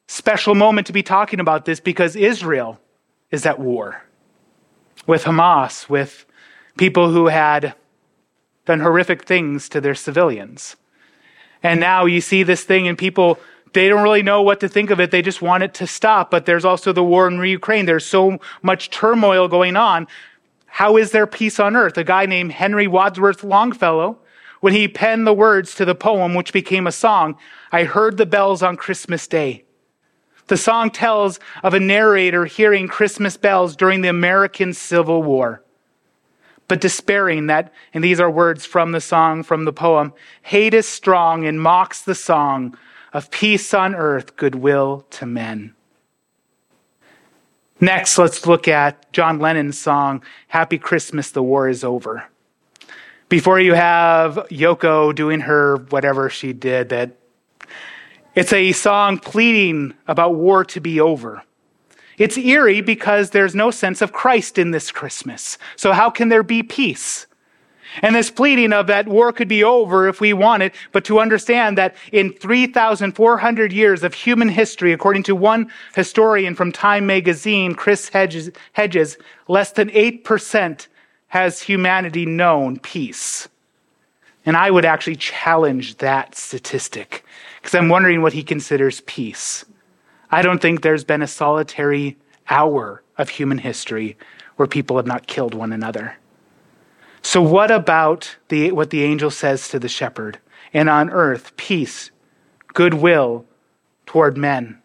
special 0.08 0.56
moment 0.56 0.88
to 0.88 0.94
be 0.94 1.04
talking 1.04 1.42
about 1.42 1.66
this 1.66 1.82
because 1.82 2.16
Israel 2.16 2.80
is 3.32 3.46
at 3.46 3.60
war 3.60 4.01
with 5.06 5.25
Hamas, 5.25 5.89
with 5.89 6.25
people 6.77 7.12
who 7.12 7.27
had 7.27 7.74
done 8.63 8.80
horrific 8.80 9.25
things 9.25 9.68
to 9.68 9.82
their 9.82 9.94
civilians. 9.94 10.77
And 11.62 11.82
now 11.82 12.06
you 12.06 12.22
see 12.22 12.44
this 12.44 12.63
thing 12.63 12.88
and 12.88 12.98
people 12.98 13.39
they 13.74 13.89
don't 13.89 14.04
really 14.04 14.24
know 14.24 14.42
what 14.42 14.62
to 14.62 14.70
think 14.70 14.89
of 14.89 15.01
it. 15.01 15.12
They 15.12 15.22
just 15.22 15.42
want 15.42 15.63
it 15.63 15.74
to 15.74 15.86
stop. 15.86 16.32
But 16.32 16.46
there's 16.46 16.63
also 16.63 16.94
the 16.94 17.04
war 17.04 17.27
in 17.27 17.44
Ukraine. 17.44 17.86
There's 17.86 18.06
so 18.06 18.39
much 18.62 18.89
turmoil 18.89 19.50
going 19.50 19.75
on. 19.75 20.08
How 20.77 20.96
is 20.96 21.10
there 21.10 21.25
peace 21.25 21.60
on 21.60 21.75
earth? 21.75 21.98
A 21.98 22.03
guy 22.03 22.27
named 22.27 22.51
Henry 22.51 22.86
Wadsworth 22.86 23.43
Longfellow, 23.43 24.19
when 24.60 24.74
he 24.74 24.88
penned 24.88 25.25
the 25.25 25.34
words 25.34 25.74
to 25.74 25.86
the 25.86 25.96
poem 25.96 26.36
which 26.36 26.53
became 26.53 26.86
a 26.86 26.91
song, 26.91 27.36
I 27.72 27.84
heard 27.84 28.17
the 28.17 28.27
bells 28.27 28.62
on 28.62 28.75
Christmas 28.75 29.27
Day. 29.27 29.63
The 30.46 30.55
song 30.55 30.91
tells 30.91 31.39
of 31.63 31.74
a 31.74 31.79
narrator 31.79 32.46
hearing 32.46 32.88
Christmas 32.88 33.38
bells 33.38 33.75
during 33.75 34.01
the 34.01 34.10
American 34.10 34.72
Civil 34.72 35.24
War, 35.24 35.63
but 36.67 36.79
despairing 36.79 37.48
that, 37.48 37.74
and 37.91 38.03
these 38.03 38.19
are 38.19 38.29
words 38.29 38.63
from 38.63 38.91
the 38.91 39.01
song, 39.01 39.41
from 39.41 39.65
the 39.65 39.74
poem, 39.74 40.13
hate 40.43 40.75
is 40.75 40.88
strong 40.88 41.43
and 41.48 41.60
mocks 41.60 42.03
the 42.03 42.13
song 42.13 42.77
of 43.13 43.31
peace 43.31 43.74
on 43.74 43.96
earth, 43.96 44.36
goodwill 44.36 45.07
to 45.10 45.25
men. 45.25 45.74
Next, 47.79 48.17
let's 48.17 48.48
look 48.48 48.67
at 48.67 49.12
John 49.13 49.39
Lennon's 49.39 49.77
song, 49.77 50.24
Happy 50.48 50.79
Christmas, 50.79 51.29
the 51.29 51.43
War 51.43 51.69
is 51.69 51.84
Over. 51.84 52.25
Before 53.29 53.60
you 53.60 53.74
have 53.74 54.36
Yoko 54.50 55.13
doing 55.13 55.41
her 55.41 55.77
whatever 55.89 56.29
she 56.29 56.53
did, 56.53 56.89
that 56.89 57.12
it's 58.34 58.53
a 58.53 58.72
song 58.72 59.19
pleading 59.19 59.93
about 60.07 60.36
war 60.36 60.65
to 60.65 60.79
be 60.79 61.00
over. 61.00 61.43
It's 62.17 62.38
eerie 62.38 62.81
because 62.81 63.29
there's 63.29 63.53
no 63.53 63.69
sense 63.69 64.01
of 64.01 64.12
Christ 64.12 64.57
in 64.57 64.72
this 64.72 64.91
Christmas. 64.91 65.60
So 65.75 65.91
how 65.91 66.10
can 66.10 66.29
there 66.29 66.43
be 66.43 66.63
peace? 66.63 67.26
And 68.01 68.16
this 68.16 68.30
pleading 68.30 68.74
of 68.74 68.88
that 68.88 69.08
war 69.08 69.32
could 69.32 69.48
be 69.48 69.63
over 69.63 70.08
if 70.08 70.22
we 70.22 70.34
want 70.34 70.63
it, 70.63 70.74
but 70.92 71.06
to 71.06 71.20
understand 71.20 71.77
that 71.77 71.96
in 72.12 72.34
3,400 72.34 73.74
years 73.74 74.04
of 74.04 74.13
human 74.13 74.50
history, 74.50 74.94
according 74.94 75.24
to 75.24 75.36
one 75.36 75.72
historian 75.96 76.56
from 76.56 76.72
Time 76.72 77.06
magazine, 77.06 77.74
Chris 77.74 78.10
Hedges, 78.10 78.51
Hedges 78.74 79.18
less 79.48 79.72
than 79.72 79.89
8% 79.89 80.88
has 81.27 81.62
humanity 81.62 82.25
known 82.25 82.80
peace. 82.80 83.48
And 84.46 84.56
I 84.56 84.72
would 84.72 84.86
actually 84.86 85.18
challenge 85.18 85.98
that 85.98 86.36
statistic 86.36 87.25
because 87.62 87.75
I'm 87.75 87.89
wondering 87.89 88.22
what 88.22 88.34
he 88.34 88.44
considers 88.44 89.01
peace. 89.01 89.66
I 90.32 90.42
don't 90.42 90.62
think 90.62 90.82
there's 90.82 91.04
been 91.04 91.22
a 91.22 91.27
solitary 91.27 92.18
hour 92.50 93.04
of 93.18 93.30
human 93.30 93.58
history 93.58 94.18
where 94.56 94.68
people 94.68 94.98
have 94.98 95.06
not 95.06 95.27
killed 95.27 95.54
one 95.54 95.74
another. 95.74 96.18
So, 97.27 97.41
what 97.41 97.72
about 97.72 98.38
the, 98.48 98.72
what 98.72 98.89
the 98.89 99.03
angel 99.03 99.29
says 99.29 99.67
to 99.67 99.79
the 99.79 99.89
shepherd? 99.89 100.39
And 100.74 100.89
on 100.89 101.10
earth, 101.10 101.57
peace, 101.57 102.10
goodwill 102.74 103.43
toward 104.05 104.38
men. 104.38 104.81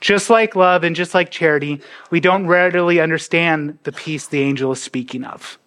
Just 0.00 0.30
like 0.30 0.54
love 0.54 0.84
and 0.84 0.94
just 0.94 1.12
like 1.12 1.32
charity, 1.32 1.80
we 2.08 2.20
don't 2.20 2.46
readily 2.46 3.00
understand 3.00 3.80
the 3.82 3.90
peace 3.90 4.28
the 4.28 4.42
angel 4.42 4.70
is 4.70 4.80
speaking 4.80 5.24
of. 5.24 5.58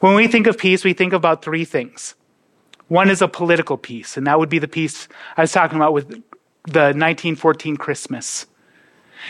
When 0.00 0.14
we 0.14 0.26
think 0.26 0.46
of 0.46 0.56
peace, 0.56 0.84
we 0.84 0.94
think 0.94 1.12
about 1.12 1.44
three 1.44 1.66
things. 1.66 2.14
One 2.88 3.10
is 3.10 3.20
a 3.20 3.28
political 3.28 3.76
peace, 3.76 4.16
and 4.16 4.26
that 4.26 4.38
would 4.38 4.48
be 4.48 4.58
the 4.58 4.66
peace 4.66 5.06
I 5.36 5.42
was 5.42 5.52
talking 5.52 5.76
about 5.76 5.92
with 5.92 6.08
the 6.08 6.94
1914 6.96 7.76
Christmas. 7.76 8.46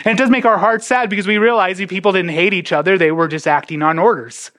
And 0.05 0.17
it 0.17 0.23
does 0.23 0.29
make 0.29 0.45
our 0.45 0.57
hearts 0.57 0.87
sad 0.87 1.09
because 1.09 1.27
we 1.27 1.37
realize 1.37 1.85
people 1.85 2.13
didn't 2.13 2.31
hate 2.31 2.53
each 2.53 2.71
other, 2.71 2.97
they 2.97 3.11
were 3.11 3.27
just 3.27 3.45
acting 3.45 3.81
on 3.81 3.99
orders. 3.99 4.51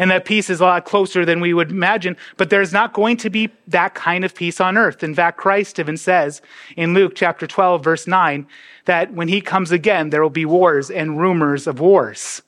And 0.00 0.10
that 0.10 0.24
peace 0.24 0.48
is 0.48 0.62
a 0.62 0.64
lot 0.64 0.86
closer 0.86 1.26
than 1.26 1.40
we 1.40 1.52
would 1.52 1.70
imagine, 1.70 2.16
but 2.38 2.48
there's 2.48 2.72
not 2.72 2.94
going 2.94 3.18
to 3.18 3.28
be 3.28 3.50
that 3.68 3.94
kind 3.94 4.24
of 4.24 4.34
peace 4.34 4.58
on 4.58 4.78
earth. 4.78 5.04
In 5.04 5.14
fact, 5.14 5.36
Christ 5.36 5.78
even 5.78 5.98
says 5.98 6.40
in 6.74 6.94
Luke 6.94 7.12
chapter 7.14 7.46
12, 7.46 7.84
verse 7.84 8.06
9, 8.06 8.46
that 8.86 9.12
when 9.12 9.28
he 9.28 9.42
comes 9.42 9.70
again, 9.70 10.08
there 10.08 10.22
will 10.22 10.30
be 10.30 10.46
wars 10.46 10.90
and 10.90 11.20
rumors 11.20 11.66
of 11.66 11.80
wars. 11.80 12.40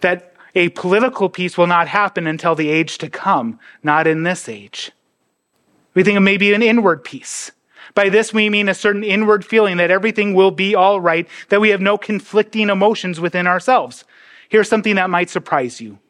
That 0.00 0.34
a 0.54 0.68
political 0.68 1.30
peace 1.30 1.56
will 1.56 1.66
not 1.66 1.88
happen 1.88 2.26
until 2.26 2.54
the 2.54 2.68
age 2.68 2.98
to 2.98 3.08
come, 3.08 3.58
not 3.82 4.06
in 4.06 4.24
this 4.24 4.46
age. 4.46 4.92
We 5.94 6.04
think 6.04 6.18
of 6.18 6.22
maybe 6.22 6.52
an 6.52 6.62
inward 6.62 7.04
peace. 7.04 7.52
By 7.94 8.10
this, 8.10 8.34
we 8.34 8.50
mean 8.50 8.68
a 8.68 8.74
certain 8.74 9.02
inward 9.02 9.46
feeling 9.46 9.78
that 9.78 9.90
everything 9.90 10.34
will 10.34 10.50
be 10.50 10.74
all 10.74 11.00
right, 11.00 11.26
that 11.48 11.62
we 11.62 11.70
have 11.70 11.80
no 11.80 11.96
conflicting 11.96 12.68
emotions 12.68 13.18
within 13.18 13.46
ourselves. 13.46 14.04
Here's 14.50 14.68
something 14.68 14.96
that 14.96 15.08
might 15.08 15.30
surprise 15.30 15.80
you 15.80 16.00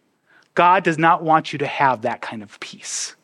God 0.55 0.85
does 0.85 0.99
not 0.99 1.23
want 1.23 1.53
you 1.53 1.59
to 1.59 1.67
have 1.67 2.03
that 2.03 2.21
kind 2.21 2.43
of 2.43 2.59
peace. 2.61 3.17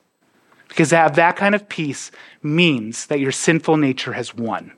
Because 0.69 0.91
to 0.91 0.97
have 0.97 1.17
that 1.17 1.37
kind 1.37 1.55
of 1.55 1.69
peace 1.69 2.11
means 2.43 3.07
that 3.07 3.21
your 3.21 3.33
sinful 3.33 3.77
nature 3.77 4.13
has 4.13 4.35
won. 4.35 4.73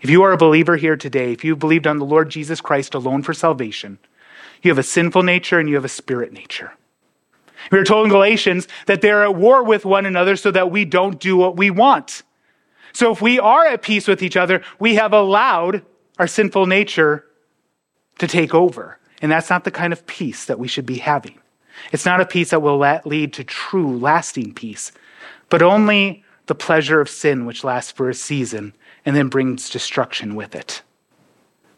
If 0.00 0.10
you 0.10 0.22
are 0.22 0.32
a 0.32 0.38
believer 0.38 0.76
here 0.76 0.96
today, 0.96 1.32
if 1.32 1.44
you 1.44 1.56
believed 1.56 1.86
on 1.86 1.98
the 1.98 2.04
Lord 2.04 2.30
Jesus 2.30 2.60
Christ 2.60 2.94
alone 2.94 3.22
for 3.22 3.34
salvation, 3.34 3.98
you 4.62 4.70
have 4.70 4.78
a 4.78 4.82
sinful 4.82 5.22
nature 5.22 5.58
and 5.58 5.68
you 5.68 5.74
have 5.74 5.84
a 5.84 5.88
spirit 5.88 6.32
nature. 6.32 6.72
We 7.72 7.78
are 7.78 7.84
told 7.84 8.06
in 8.06 8.10
Galatians 8.10 8.68
that 8.86 9.00
they're 9.00 9.24
at 9.24 9.34
war 9.34 9.62
with 9.62 9.84
one 9.84 10.06
another 10.06 10.36
so 10.36 10.50
that 10.52 10.70
we 10.70 10.84
don't 10.84 11.18
do 11.18 11.36
what 11.36 11.56
we 11.56 11.70
want. 11.70 12.22
So 12.92 13.12
if 13.12 13.20
we 13.20 13.38
are 13.38 13.66
at 13.66 13.82
peace 13.82 14.08
with 14.08 14.22
each 14.22 14.36
other, 14.36 14.62
we 14.78 14.94
have 14.94 15.12
allowed 15.12 15.82
our 16.18 16.26
sinful 16.26 16.66
nature 16.66 17.26
to 18.18 18.26
take 18.26 18.54
over. 18.54 18.98
And 19.20 19.30
that's 19.30 19.50
not 19.50 19.64
the 19.64 19.70
kind 19.70 19.92
of 19.92 20.06
peace 20.06 20.44
that 20.44 20.58
we 20.58 20.68
should 20.68 20.86
be 20.86 20.98
having. 20.98 21.38
It's 21.92 22.06
not 22.06 22.20
a 22.20 22.26
peace 22.26 22.50
that 22.50 22.62
will 22.62 22.78
lead 23.04 23.32
to 23.34 23.44
true, 23.44 23.96
lasting 23.98 24.54
peace, 24.54 24.92
but 25.48 25.62
only 25.62 26.24
the 26.46 26.54
pleasure 26.54 27.00
of 27.00 27.08
sin, 27.08 27.46
which 27.46 27.64
lasts 27.64 27.92
for 27.92 28.08
a 28.08 28.14
season 28.14 28.74
and 29.04 29.14
then 29.14 29.28
brings 29.28 29.70
destruction 29.70 30.34
with 30.34 30.54
it. 30.54 30.82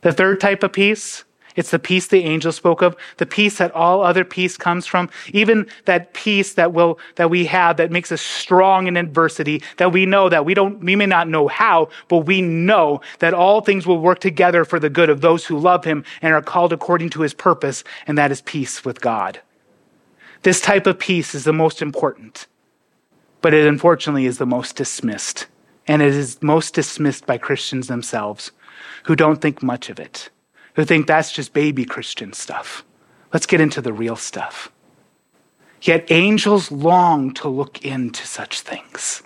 The 0.01 0.13
third 0.13 0.41
type 0.41 0.63
of 0.63 0.73
peace 0.73 1.25
it's 1.57 1.71
the 1.71 1.79
peace 1.79 2.07
the 2.07 2.25
angel 2.25 2.53
spoke 2.53 2.83
of, 2.83 2.97
the 3.17 3.27
peace 3.27 3.59
that 3.59 3.73
all 3.73 4.03
other 4.03 4.25
peace 4.25 4.57
comes 4.57 4.87
from, 4.87 5.11
even 5.33 5.67
that 5.85 6.13
peace 6.15 6.55
that 6.55 6.73
will, 6.73 6.99
that 7.17 7.31
we 7.31 7.47
have 7.47 7.77
that 7.79 7.91
makes 7.91 8.13
us 8.13 8.21
strong 8.21 8.87
in 8.87 8.97
adversity, 8.97 9.63
that 9.79 9.93
we 9.93 10.07
know 10.07 10.29
that 10.29 10.45
we 10.45 10.55
don't, 10.55 10.81
we 10.81 10.97
may 10.97 11.07
not 11.07 11.29
know 11.29 11.49
how, 11.49 11.89
but 12.09 12.19
we 12.19 12.41
know 12.41 13.01
that 13.19 13.35
all 13.35 13.61
things 13.61 13.87
will 13.87 13.99
work 13.99 14.21
together 14.21 14.65
for 14.65 14.79
the 14.79 14.91
good 14.91 15.11
of 15.11 15.21
those 15.21 15.47
who 15.47 15.59
love 15.59 15.85
him 15.85 16.05
and 16.23 16.33
are 16.33 16.43
called 16.43 16.73
according 16.73 17.11
to 17.11 17.23
his 17.23 17.35
purpose, 17.35 17.85
and 18.07 18.17
that 18.17 18.31
is 18.31 18.41
peace 18.43 18.85
with 18.85 19.01
God. 19.01 19.41
This 20.43 20.61
type 20.61 20.87
of 20.87 20.99
peace 20.99 21.35
is 21.35 21.45
the 21.45 21.53
most 21.53 21.83
important, 21.83 22.47
but 23.43 23.53
it 23.53 23.67
unfortunately 23.67 24.27
is 24.27 24.39
the 24.39 24.47
most 24.47 24.77
dismissed. 24.77 25.47
And 25.87 26.03
it 26.03 26.15
is 26.15 26.41
most 26.41 26.75
dismissed 26.75 27.27
by 27.27 27.37
Christians 27.37 27.89
themselves 27.89 28.53
who 29.05 29.17
don't 29.17 29.41
think 29.41 29.63
much 29.63 29.91
of 29.91 29.99
it 29.99 30.31
who 30.81 30.87
think 30.87 31.07
that's 31.07 31.31
just 31.31 31.53
baby 31.53 31.85
Christian 31.85 32.33
stuff. 32.33 32.85
Let's 33.35 33.45
get 33.45 33.61
into 33.61 33.83
the 33.83 33.93
real 33.93 34.17
stuff. 34.17 34.73
Yet 35.83 36.11
angels 36.11 36.73
long 36.73 37.35
to 37.35 37.49
look 37.49 37.85
into 37.85 38.27
such 38.27 38.61
things. 38.61 39.23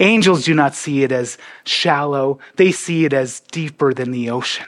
Angels 0.00 0.44
do 0.44 0.52
not 0.52 0.74
see 0.74 1.04
it 1.04 1.12
as 1.12 1.38
shallow, 1.62 2.40
they 2.56 2.72
see 2.72 3.04
it 3.04 3.12
as 3.12 3.38
deeper 3.38 3.94
than 3.94 4.10
the 4.10 4.30
ocean. 4.30 4.66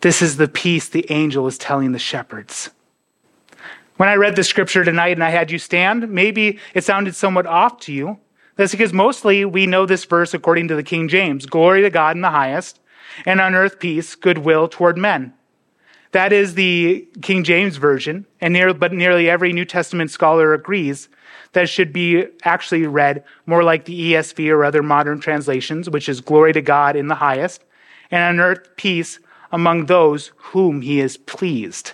This 0.00 0.22
is 0.22 0.38
the 0.38 0.48
peace 0.48 0.88
the 0.88 1.10
angel 1.10 1.46
is 1.46 1.58
telling 1.58 1.92
the 1.92 1.98
shepherds. 1.98 2.70
When 3.98 4.08
I 4.08 4.14
read 4.14 4.36
the 4.36 4.44
scripture 4.44 4.84
tonight 4.84 5.12
and 5.12 5.24
I 5.24 5.30
had 5.30 5.50
you 5.50 5.58
stand, 5.58 6.08
maybe 6.08 6.58
it 6.72 6.84
sounded 6.84 7.14
somewhat 7.14 7.46
off 7.46 7.80
to 7.80 7.92
you. 7.92 8.18
That's 8.56 8.72
because 8.72 8.94
mostly 8.94 9.44
we 9.44 9.66
know 9.66 9.84
this 9.84 10.06
verse 10.06 10.32
according 10.32 10.68
to 10.68 10.76
the 10.76 10.82
King 10.82 11.08
James 11.08 11.44
Glory 11.44 11.82
to 11.82 11.90
God 11.90 12.16
in 12.16 12.22
the 12.22 12.30
highest, 12.30 12.80
and 13.26 13.40
on 13.40 13.54
earth 13.54 13.78
peace, 13.78 14.14
goodwill 14.14 14.68
toward 14.68 14.96
men. 14.96 15.34
That 16.12 16.32
is 16.32 16.54
the 16.54 17.06
King 17.20 17.44
James 17.44 17.76
Version, 17.76 18.26
and 18.40 18.54
near, 18.54 18.72
but 18.72 18.92
nearly 18.92 19.28
every 19.28 19.52
New 19.52 19.64
Testament 19.64 20.10
scholar 20.10 20.54
agrees 20.54 21.08
that 21.52 21.68
should 21.68 21.92
be 21.92 22.26
actually 22.44 22.86
read 22.86 23.24
more 23.46 23.62
like 23.62 23.84
the 23.84 24.12
ESV 24.12 24.50
or 24.50 24.64
other 24.64 24.82
modern 24.82 25.20
translations, 25.20 25.90
which 25.90 26.08
is 26.08 26.20
glory 26.20 26.52
to 26.52 26.62
God 26.62 26.96
in 26.96 27.08
the 27.08 27.16
highest, 27.16 27.64
and 28.10 28.22
on 28.22 28.44
earth 28.44 28.76
peace 28.76 29.18
among 29.52 29.86
those 29.86 30.32
whom 30.36 30.82
he 30.82 31.00
is 31.00 31.16
pleased. 31.16 31.92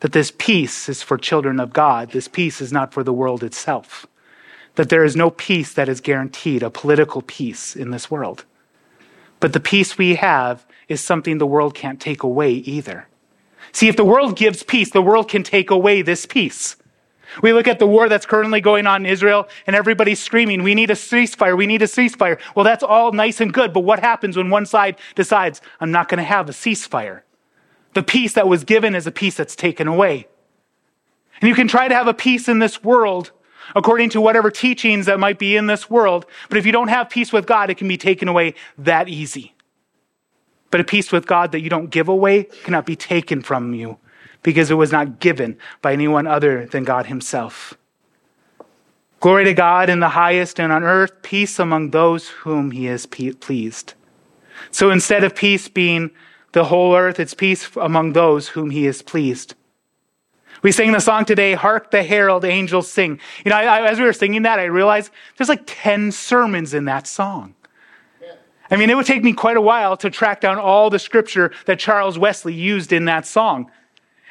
That 0.00 0.12
this 0.12 0.32
peace 0.36 0.88
is 0.88 1.02
for 1.02 1.16
children 1.16 1.58
of 1.58 1.72
God. 1.72 2.10
This 2.10 2.28
peace 2.28 2.60
is 2.60 2.72
not 2.72 2.92
for 2.92 3.02
the 3.02 3.12
world 3.12 3.42
itself. 3.42 4.06
That 4.74 4.88
there 4.88 5.04
is 5.04 5.16
no 5.16 5.30
peace 5.30 5.72
that 5.72 5.88
is 5.88 6.00
guaranteed, 6.00 6.62
a 6.62 6.70
political 6.70 7.22
peace 7.22 7.74
in 7.74 7.90
this 7.90 8.10
world. 8.10 8.44
But 9.40 9.52
the 9.52 9.60
peace 9.60 9.98
we 9.98 10.14
have 10.16 10.66
is 10.88 11.00
something 11.00 11.38
the 11.38 11.46
world 11.46 11.74
can't 11.74 12.00
take 12.00 12.22
away 12.22 12.52
either. 12.52 13.06
See, 13.72 13.88
if 13.88 13.96
the 13.96 14.04
world 14.04 14.36
gives 14.36 14.62
peace, 14.62 14.90
the 14.90 15.02
world 15.02 15.28
can 15.28 15.42
take 15.42 15.70
away 15.70 16.02
this 16.02 16.26
peace. 16.26 16.76
We 17.42 17.52
look 17.52 17.68
at 17.68 17.78
the 17.78 17.86
war 17.86 18.08
that's 18.08 18.24
currently 18.24 18.60
going 18.60 18.86
on 18.86 19.04
in 19.04 19.12
Israel 19.12 19.48
and 19.66 19.74
everybody's 19.74 20.20
screaming, 20.20 20.62
we 20.62 20.74
need 20.74 20.90
a 20.90 20.94
ceasefire, 20.94 21.56
we 21.56 21.66
need 21.66 21.82
a 21.82 21.86
ceasefire. 21.86 22.38
Well, 22.54 22.64
that's 22.64 22.84
all 22.84 23.12
nice 23.12 23.40
and 23.40 23.52
good, 23.52 23.72
but 23.72 23.80
what 23.80 23.98
happens 23.98 24.36
when 24.36 24.48
one 24.48 24.64
side 24.64 24.96
decides, 25.14 25.60
I'm 25.80 25.90
not 25.90 26.08
going 26.08 26.18
to 26.18 26.24
have 26.24 26.48
a 26.48 26.52
ceasefire? 26.52 27.22
The 27.94 28.02
peace 28.02 28.34
that 28.34 28.48
was 28.48 28.64
given 28.64 28.94
is 28.94 29.06
a 29.06 29.12
peace 29.12 29.36
that's 29.36 29.56
taken 29.56 29.88
away. 29.88 30.28
And 31.40 31.48
you 31.48 31.54
can 31.54 31.68
try 31.68 31.88
to 31.88 31.94
have 31.94 32.08
a 32.08 32.14
peace 32.14 32.48
in 32.48 32.60
this 32.60 32.82
world 32.82 33.32
according 33.74 34.10
to 34.10 34.20
whatever 34.20 34.50
teachings 34.50 35.06
that 35.06 35.18
might 35.20 35.38
be 35.38 35.56
in 35.56 35.66
this 35.66 35.90
world. 35.90 36.26
But 36.48 36.58
if 36.58 36.66
you 36.66 36.72
don't 36.72 36.88
have 36.88 37.10
peace 37.10 37.32
with 37.32 37.46
God, 37.46 37.70
it 37.70 37.76
can 37.76 37.88
be 37.88 37.96
taken 37.96 38.28
away 38.28 38.54
that 38.78 39.08
easy. 39.08 39.54
But 40.70 40.80
a 40.80 40.84
peace 40.84 41.12
with 41.12 41.26
God 41.26 41.52
that 41.52 41.60
you 41.60 41.70
don't 41.70 41.90
give 41.90 42.08
away 42.08 42.44
cannot 42.64 42.86
be 42.86 42.96
taken 42.96 43.42
from 43.42 43.74
you 43.74 43.98
because 44.42 44.70
it 44.70 44.74
was 44.74 44.92
not 44.92 45.20
given 45.20 45.58
by 45.82 45.92
anyone 45.92 46.26
other 46.26 46.66
than 46.66 46.84
God 46.84 47.06
Himself. 47.06 47.74
Glory 49.20 49.44
to 49.44 49.54
God 49.54 49.88
in 49.88 50.00
the 50.00 50.10
highest 50.10 50.60
and 50.60 50.72
on 50.72 50.84
earth, 50.84 51.22
peace 51.22 51.58
among 51.58 51.90
those 51.90 52.28
whom 52.28 52.70
He 52.70 52.86
is 52.86 53.06
pleased. 53.06 53.94
So 54.70 54.90
instead 54.90 55.24
of 55.24 55.34
peace 55.34 55.68
being 55.68 56.10
the 56.52 56.64
whole 56.64 56.96
earth, 56.96 57.20
it's 57.20 57.34
peace 57.34 57.68
among 57.76 58.14
those 58.14 58.48
whom 58.48 58.70
he 58.70 58.86
is 58.86 59.02
pleased. 59.02 59.54
We 60.62 60.72
sang 60.72 60.92
the 60.92 61.00
song 61.00 61.24
today, 61.24 61.54
Hark 61.54 61.90
the 61.90 62.02
Herald 62.02 62.44
Angels 62.44 62.90
Sing. 62.90 63.20
You 63.44 63.50
know, 63.50 63.56
I, 63.56 63.64
I, 63.64 63.86
as 63.88 63.98
we 63.98 64.04
were 64.04 64.12
singing 64.12 64.42
that, 64.42 64.58
I 64.58 64.64
realized 64.64 65.10
there's 65.36 65.48
like 65.48 65.62
10 65.66 66.12
sermons 66.12 66.74
in 66.74 66.86
that 66.86 67.06
song. 67.06 67.54
I 68.70 68.76
mean, 68.76 68.90
it 68.90 68.96
would 68.96 69.06
take 69.06 69.22
me 69.22 69.32
quite 69.32 69.56
a 69.56 69.60
while 69.60 69.96
to 69.98 70.10
track 70.10 70.40
down 70.40 70.58
all 70.58 70.90
the 70.90 70.98
scripture 70.98 71.52
that 71.66 71.78
Charles 71.78 72.18
Wesley 72.18 72.54
used 72.54 72.92
in 72.92 73.04
that 73.04 73.26
song. 73.26 73.70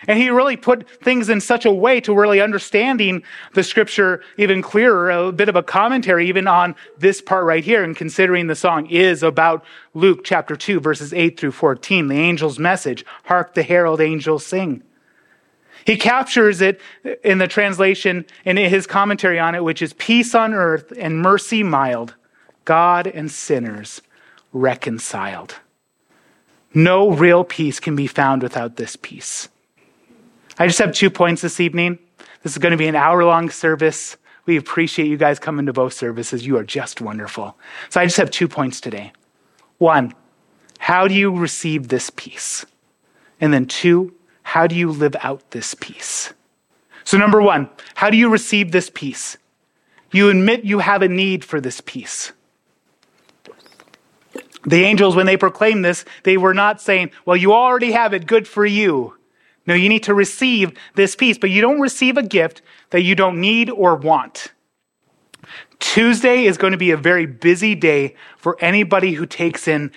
And 0.07 0.19
he 0.19 0.29
really 0.29 0.57
put 0.57 0.89
things 1.01 1.29
in 1.29 1.41
such 1.41 1.65
a 1.65 1.71
way 1.71 1.99
to 2.01 2.13
really 2.13 2.41
understanding 2.41 3.23
the 3.53 3.63
scripture 3.63 4.21
even 4.37 4.61
clearer, 4.61 5.09
a 5.09 5.31
bit 5.31 5.49
of 5.49 5.55
a 5.55 5.63
commentary 5.63 6.27
even 6.27 6.47
on 6.47 6.75
this 6.97 7.21
part 7.21 7.45
right 7.45 7.63
here. 7.63 7.83
And 7.83 7.95
considering 7.95 8.47
the 8.47 8.55
song 8.55 8.87
is 8.87 9.23
about 9.23 9.63
Luke 9.93 10.23
chapter 10.23 10.55
2, 10.55 10.79
verses 10.79 11.13
8 11.13 11.39
through 11.39 11.53
14, 11.53 12.07
the 12.07 12.15
angel's 12.15 12.59
message, 12.59 13.05
hark 13.23 13.53
the 13.53 13.63
herald 13.63 14.01
angels 14.01 14.45
sing. 14.45 14.83
He 15.85 15.97
captures 15.97 16.61
it 16.61 16.81
in 17.23 17.37
the 17.37 17.47
translation 17.47 18.25
and 18.43 18.57
in 18.57 18.69
his 18.69 18.87
commentary 18.87 19.39
on 19.39 19.53
it, 19.53 19.63
which 19.63 19.81
is 19.81 19.93
peace 19.93 20.33
on 20.33 20.53
earth 20.53 20.91
and 20.97 21.21
mercy 21.21 21.61
mild, 21.61 22.15
God 22.65 23.05
and 23.05 23.31
sinners 23.31 24.01
reconciled. 24.51 25.55
No 26.73 27.11
real 27.11 27.43
peace 27.43 27.79
can 27.79 27.95
be 27.95 28.07
found 28.07 28.41
without 28.41 28.77
this 28.77 28.95
peace. 28.95 29.47
I 30.57 30.65
just 30.67 30.79
have 30.79 30.91
two 30.91 31.09
points 31.09 31.41
this 31.41 31.59
evening. 31.59 31.99
This 32.41 32.53
is 32.53 32.57
going 32.57 32.71
to 32.71 32.77
be 32.77 32.87
an 32.87 32.95
hour 32.95 33.23
long 33.23 33.49
service. 33.49 34.17
We 34.45 34.57
appreciate 34.57 35.07
you 35.07 35.17
guys 35.17 35.39
coming 35.39 35.67
to 35.67 35.73
both 35.73 35.93
services. 35.93 36.45
You 36.45 36.57
are 36.57 36.63
just 36.63 36.99
wonderful. 36.99 37.57
So 37.89 38.01
I 38.01 38.05
just 38.05 38.17
have 38.17 38.31
two 38.31 38.47
points 38.47 38.81
today. 38.81 39.13
One, 39.77 40.13
how 40.79 41.07
do 41.07 41.13
you 41.13 41.35
receive 41.35 41.89
this 41.89 42.09
peace? 42.09 42.65
And 43.39 43.53
then 43.53 43.65
two, 43.65 44.13
how 44.55 44.67
do 44.67 44.73
you 44.73 44.89
live 44.89 45.17
out 45.19 45.51
this 45.51 45.73
peace? 45.73 46.31
So, 47.03 47.17
number 47.17 47.41
one, 47.41 47.69
how 47.93 48.09
do 48.09 48.15
you 48.15 48.29
receive 48.29 48.71
this 48.71 48.89
peace? 48.89 49.35
You 50.13 50.29
admit 50.29 50.63
you 50.63 50.79
have 50.79 51.01
a 51.01 51.09
need 51.09 51.43
for 51.43 51.59
this 51.59 51.81
peace. 51.81 52.31
The 54.65 54.85
angels, 54.85 55.13
when 55.13 55.25
they 55.25 55.35
proclaimed 55.35 55.83
this, 55.83 56.05
they 56.23 56.37
were 56.37 56.53
not 56.53 56.79
saying, 56.79 57.11
Well, 57.25 57.35
you 57.35 57.51
already 57.51 57.91
have 57.91 58.13
it, 58.13 58.27
good 58.27 58.47
for 58.47 58.65
you. 58.65 59.17
No, 59.67 59.73
you 59.73 59.89
need 59.89 60.03
to 60.03 60.13
receive 60.13 60.71
this 60.95 61.17
peace, 61.17 61.37
but 61.37 61.49
you 61.49 61.59
don't 61.59 61.81
receive 61.81 62.15
a 62.15 62.23
gift 62.23 62.61
that 62.91 63.01
you 63.01 63.13
don't 63.13 63.41
need 63.41 63.69
or 63.69 63.93
want. 63.97 64.53
Tuesday 65.79 66.45
is 66.45 66.57
going 66.57 66.71
to 66.71 66.77
be 66.77 66.91
a 66.91 66.97
very 66.97 67.25
busy 67.25 67.75
day 67.75 68.15
for 68.37 68.55
anybody 68.61 69.15
who 69.15 69.25
takes 69.25 69.67
in 69.67 69.91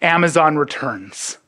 Amazon 0.00 0.58
returns. 0.58 1.38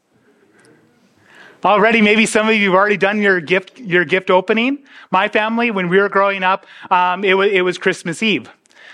Already, 1.64 2.00
maybe 2.00 2.24
some 2.24 2.48
of 2.48 2.54
you 2.54 2.70
have 2.70 2.74
already 2.74 2.96
done 2.96 3.20
your 3.20 3.40
gift, 3.40 3.78
your 3.80 4.04
gift 4.04 4.30
opening. 4.30 4.84
My 5.10 5.26
family, 5.28 5.72
when 5.72 5.88
we 5.88 5.98
were 5.98 6.08
growing 6.08 6.44
up, 6.44 6.66
um, 6.90 7.24
it, 7.24 7.34
was, 7.34 7.50
it 7.50 7.62
was 7.62 7.78
Christmas 7.78 8.22
Eve. 8.22 8.48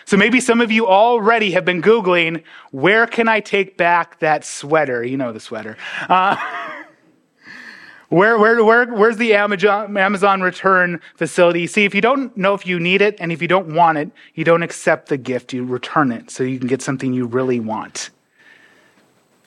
So 0.07 0.17
maybe 0.17 0.41
some 0.41 0.61
of 0.61 0.73
you 0.73 0.87
already 0.87 1.51
have 1.53 1.65
been 1.65 1.83
Googling, 1.83 2.43
where 2.71 3.07
can 3.07 3.29
I 3.29 3.41
take 3.41 3.77
back 3.77 4.19
that 4.21 4.45
sweater? 4.45 5.05
You 5.05 5.17
know 5.17 5.33
the 5.33 5.41
sweater. 5.41 5.77
Uh, 6.09 6.37
where, 8.09 8.39
where, 8.39 8.63
where, 8.65 8.87
where's 8.87 9.19
the 9.19 9.35
Amazon, 9.35 9.97
Amazon 9.97 10.41
return 10.41 11.01
facility? 11.17 11.67
See, 11.67 11.85
if 11.85 11.95
you 11.95 12.01
don't 12.01 12.35
know 12.35 12.55
if 12.55 12.67
you 12.67 12.81
need 12.81 13.03
it 13.03 13.17
and 13.19 13.31
if 13.31 13.43
you 13.43 13.49
don't 13.49 13.75
want 13.75 13.99
it, 13.99 14.11
you 14.35 14.45
don't 14.45 14.63
accept 14.63 15.11
the 15.11 15.19
gift, 15.19 15.53
you 15.53 15.65
return 15.65 16.13
it 16.13 16.31
so 16.31 16.45
you 16.45 16.59
can 16.59 16.69
get 16.69 16.81
something 16.81 17.13
you 17.13 17.27
really 17.27 17.61
want. 17.61 18.09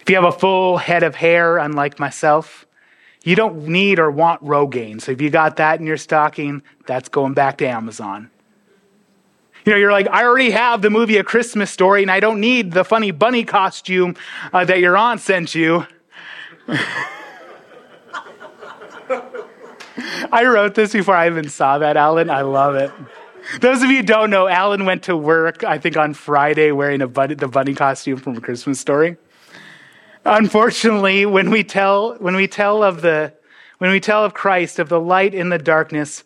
If 0.01 0.09
you 0.09 0.15
have 0.15 0.25
a 0.25 0.31
full 0.31 0.77
head 0.77 1.01
of 1.01 1.15
hair, 1.15 1.57
unlike 1.57 1.99
myself, 1.99 2.66
you 3.27 3.35
don't 3.35 3.67
need 3.67 3.99
or 3.99 4.09
want 4.09 4.41
Rogaine. 4.41 5.01
So 5.01 5.11
if 5.11 5.19
you 5.19 5.29
got 5.29 5.57
that 5.57 5.81
in 5.81 5.85
your 5.85 5.97
stocking, 5.97 6.63
that's 6.85 7.09
going 7.09 7.33
back 7.33 7.57
to 7.57 7.67
Amazon. 7.67 8.31
You 9.65 9.73
know, 9.73 9.77
you're 9.77 9.91
like, 9.91 10.07
I 10.07 10.23
already 10.23 10.51
have 10.51 10.81
the 10.81 10.89
movie 10.89 11.17
A 11.17 11.25
Christmas 11.25 11.69
Story, 11.69 12.03
and 12.03 12.09
I 12.09 12.21
don't 12.21 12.39
need 12.39 12.71
the 12.71 12.85
funny 12.85 13.11
bunny 13.11 13.43
costume 13.43 14.15
uh, 14.53 14.63
that 14.63 14.79
your 14.79 14.95
aunt 14.95 15.19
sent 15.19 15.53
you. 15.53 15.85
I 20.31 20.45
wrote 20.45 20.75
this 20.75 20.93
before 20.93 21.17
I 21.17 21.27
even 21.27 21.49
saw 21.49 21.79
that, 21.79 21.97
Alan. 21.97 22.29
I 22.29 22.43
love 22.43 22.75
it. 22.75 22.93
Those 23.59 23.83
of 23.83 23.89
you 23.89 23.97
who 23.97 24.03
don't 24.03 24.29
know, 24.29 24.47
Alan 24.47 24.85
went 24.85 25.03
to 25.03 25.17
work, 25.17 25.65
I 25.65 25.79
think, 25.79 25.97
on 25.97 26.13
Friday 26.13 26.71
wearing 26.71 27.01
a 27.01 27.09
bunny, 27.09 27.35
the 27.35 27.49
bunny 27.49 27.73
costume 27.73 28.19
from 28.19 28.37
A 28.37 28.41
Christmas 28.41 28.79
Story. 28.79 29.17
Unfortunately, 30.29 31.25
when 31.25 31.49
we 31.49 31.63
tell, 31.63 32.15
when 32.15 32.35
we 32.35 32.49
tell 32.49 32.83
of 32.83 33.01
the, 33.01 33.31
when 33.77 33.91
we 33.91 34.01
tell 34.01 34.25
of 34.25 34.33
Christ, 34.33 34.77
of 34.77 34.89
the 34.89 34.99
light 34.99 35.33
in 35.33 35.47
the 35.47 35.57
darkness, 35.57 36.25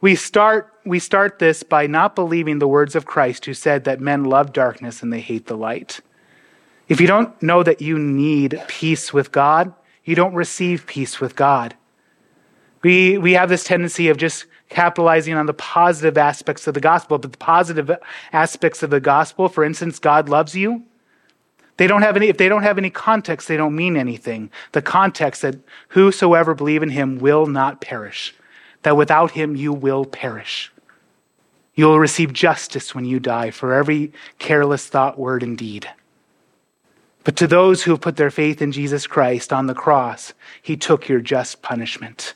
we 0.00 0.16
start, 0.16 0.72
we 0.84 0.98
start 0.98 1.38
this 1.38 1.62
by 1.62 1.86
not 1.86 2.16
believing 2.16 2.58
the 2.58 2.66
words 2.66 2.96
of 2.96 3.06
Christ 3.06 3.44
who 3.44 3.54
said 3.54 3.84
that 3.84 4.00
men 4.00 4.24
love 4.24 4.52
darkness 4.52 5.00
and 5.00 5.12
they 5.12 5.20
hate 5.20 5.46
the 5.46 5.56
light. 5.56 6.00
If 6.88 7.00
you 7.00 7.06
don't 7.06 7.40
know 7.40 7.62
that 7.62 7.80
you 7.80 8.00
need 8.00 8.60
peace 8.66 9.12
with 9.12 9.30
God, 9.30 9.72
you 10.04 10.16
don't 10.16 10.34
receive 10.34 10.88
peace 10.88 11.20
with 11.20 11.36
God. 11.36 11.76
We, 12.82 13.16
we 13.16 13.34
have 13.34 13.48
this 13.48 13.62
tendency 13.62 14.08
of 14.08 14.16
just 14.16 14.46
capitalizing 14.70 15.34
on 15.34 15.46
the 15.46 15.54
positive 15.54 16.18
aspects 16.18 16.66
of 16.66 16.74
the 16.74 16.80
gospel, 16.80 17.16
but 17.16 17.30
the 17.30 17.38
positive 17.38 17.92
aspects 18.32 18.82
of 18.82 18.90
the 18.90 18.98
gospel, 18.98 19.48
for 19.48 19.62
instance, 19.62 20.00
God 20.00 20.28
loves 20.28 20.56
you. 20.56 20.82
They 21.80 21.86
don't 21.86 22.02
have 22.02 22.14
any, 22.14 22.28
if 22.28 22.36
they 22.36 22.50
don't 22.50 22.62
have 22.62 22.76
any 22.76 22.90
context, 22.90 23.48
they 23.48 23.56
don't 23.56 23.74
mean 23.74 23.96
anything. 23.96 24.50
The 24.72 24.82
context 24.82 25.40
that 25.40 25.56
whosoever 25.88 26.54
believe 26.54 26.82
in 26.82 26.90
him 26.90 27.18
will 27.18 27.46
not 27.46 27.80
perish, 27.80 28.34
that 28.82 28.98
without 28.98 29.30
him 29.30 29.56
you 29.56 29.72
will 29.72 30.04
perish. 30.04 30.70
You 31.74 31.86
will 31.86 31.98
receive 31.98 32.34
justice 32.34 32.94
when 32.94 33.06
you 33.06 33.18
die 33.18 33.50
for 33.50 33.72
every 33.72 34.12
careless 34.38 34.88
thought, 34.88 35.18
word, 35.18 35.42
and 35.42 35.56
deed. 35.56 35.88
But 37.24 37.36
to 37.36 37.46
those 37.46 37.82
who 37.82 37.92
have 37.92 38.02
put 38.02 38.16
their 38.16 38.30
faith 38.30 38.60
in 38.60 38.72
Jesus 38.72 39.06
Christ 39.06 39.50
on 39.50 39.66
the 39.66 39.72
cross, 39.72 40.34
he 40.60 40.76
took 40.76 41.08
your 41.08 41.20
just 41.22 41.62
punishment. 41.62 42.34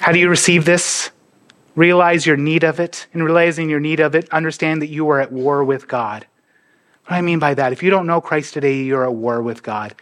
How 0.00 0.10
do 0.10 0.18
you 0.18 0.28
receive 0.28 0.64
this? 0.64 1.12
Realize 1.74 2.26
your 2.26 2.36
need 2.36 2.64
of 2.64 2.78
it. 2.78 3.06
In 3.12 3.22
realizing 3.22 3.68
your 3.68 3.80
need 3.80 4.00
of 4.00 4.14
it, 4.14 4.28
understand 4.30 4.80
that 4.82 4.88
you 4.88 5.08
are 5.10 5.20
at 5.20 5.32
war 5.32 5.64
with 5.64 5.88
God. 5.88 6.26
What 7.04 7.10
do 7.10 7.14
I 7.16 7.20
mean 7.20 7.38
by 7.38 7.54
that? 7.54 7.72
If 7.72 7.82
you 7.82 7.90
don't 7.90 8.06
know 8.06 8.20
Christ 8.20 8.54
today, 8.54 8.82
you're 8.82 9.04
at 9.04 9.14
war 9.14 9.42
with 9.42 9.62
God. 9.62 9.94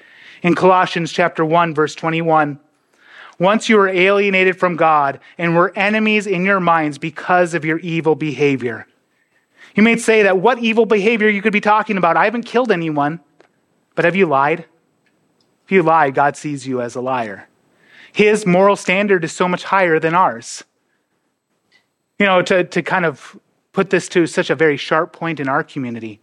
In 0.43 0.55
Colossians 0.55 1.13
chapter 1.13 1.45
1, 1.45 1.75
verse 1.75 1.95
21, 1.95 2.61
once 3.39 3.69
you 3.69 3.77
were 3.77 3.89
alienated 3.89 4.59
from 4.59 4.77
God 4.77 5.19
and 5.39 5.57
were 5.57 5.73
enemies 5.75 6.27
in 6.27 6.45
your 6.45 6.61
minds 6.61 6.99
because 6.99 7.55
of 7.55 7.65
your 7.65 7.79
evil 7.79 8.15
behavior. 8.15 8.87
You 9.75 9.83
may 9.83 9.97
say 9.97 10.23
that 10.23 10.39
what 10.39 10.59
evil 10.59 10.87
behavior 10.87 11.29
you 11.29 11.43
could 11.43 11.53
be 11.53 11.61
talking 11.61 11.97
about? 11.97 12.17
I 12.17 12.25
haven't 12.25 12.45
killed 12.45 12.71
anyone, 12.71 13.21
but 13.95 14.05
have 14.05 14.15
you 14.15 14.27
lied? 14.27 14.67
If 15.65 15.73
you 15.73 15.83
lie, 15.83 16.11
God 16.11 16.37
sees 16.37 16.67
you 16.67 16.83
as 16.83 16.95
a 16.95 17.01
liar. 17.01 17.49
His 18.13 18.45
moral 18.45 18.77
standard 18.77 19.25
is 19.25 19.33
so 19.33 19.49
much 19.49 19.65
higher 19.65 19.99
than 19.99 20.15
ours. 20.15 20.65
You 22.23 22.29
know, 22.29 22.41
to, 22.41 22.63
to 22.63 22.83
kind 22.83 23.05
of 23.05 23.37
put 23.73 23.91
this 23.91 24.09
to 24.11 24.29
such 24.29 24.49
a 24.49 24.55
very 24.55 24.77
sharp 24.77 25.13
point 25.13 25.41
in 25.41 25.49
our 25.49 25.65
community, 25.65 26.21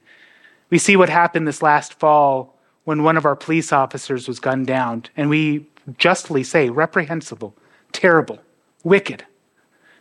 we 0.70 0.78
see 0.78 0.96
what 0.96 1.10
happened 1.10 1.46
this 1.46 1.62
last 1.62 1.94
fall 1.94 2.56
when 2.86 3.04
one 3.04 3.18
of 3.18 3.26
our 3.26 3.36
police 3.36 3.74
officers 3.74 4.26
was 4.26 4.40
gunned 4.40 4.66
down, 4.66 5.04
and 5.18 5.30
we 5.30 5.68
justly 5.98 6.42
say 6.42 6.70
reprehensible, 6.70 7.54
terrible, 7.92 8.40
wicked, 8.82 9.26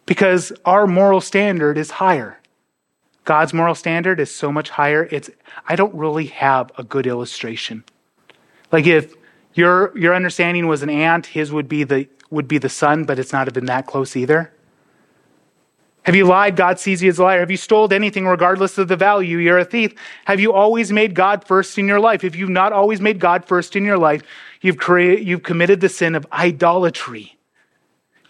because 0.07 0.53
our 0.65 0.87
moral 0.87 1.21
standard 1.21 1.77
is 1.77 1.91
higher. 1.91 2.39
God's 3.25 3.53
moral 3.53 3.75
standard 3.75 4.21
is 4.21 4.33
so 4.33 4.53
much 4.53 4.71
higher. 4.71 5.09
It's 5.11 5.31
I 5.67 5.75
don't 5.75 5.95
really 5.97 6.27
have 6.27 6.71
a 6.79 6.85
good 6.85 7.09
illustration. 7.09 7.83
Like 8.71 8.87
if 8.87 9.17
your, 9.55 9.99
your 9.99 10.15
understanding 10.15 10.69
was 10.69 10.85
an 10.85 10.91
ant, 10.91 11.27
his 11.27 11.51
would 11.51 11.69
be, 11.69 11.83
the, 11.83 12.09
would 12.31 12.47
be 12.47 12.59
the 12.59 12.69
sun, 12.69 13.03
but 13.03 13.19
it's 13.19 13.33
not 13.33 13.49
even 13.49 13.65
that 13.65 13.89
close 13.89 14.15
either. 14.15 14.53
Have 16.09 16.17
you 16.17 16.25
lied? 16.25 16.57
God 16.57 16.81
sees 16.81 17.03
you 17.03 17.11
as 17.11 17.19
a 17.19 17.23
liar. 17.23 17.41
Have 17.41 17.51
you 17.51 17.59
stole 17.59 17.93
anything 17.93 18.27
regardless 18.27 18.79
of 18.79 18.89
the 18.89 18.97
value? 18.97 19.37
You're 19.37 19.59
a 19.59 19.65
thief. 19.67 19.93
Have 20.25 20.41
you 20.41 20.55
always 20.55 20.91
made 20.91 21.13
God 21.13 21.45
first 21.45 21.77
in 21.77 21.87
your 21.87 22.01
life? 22.01 22.25
If 22.25 22.35
you've 22.35 22.49
not 22.49 22.73
always 22.73 22.99
made 22.99 23.19
God 23.19 23.45
first 23.45 23.77
in 23.77 23.85
your 23.85 23.99
life, 23.99 24.23
you've, 24.63 24.79
created, 24.79 25.29
you've 25.29 25.43
committed 25.43 25.83
the 25.83 25.91
sin 25.91 26.15
of 26.15 26.27
idolatry. 26.33 27.37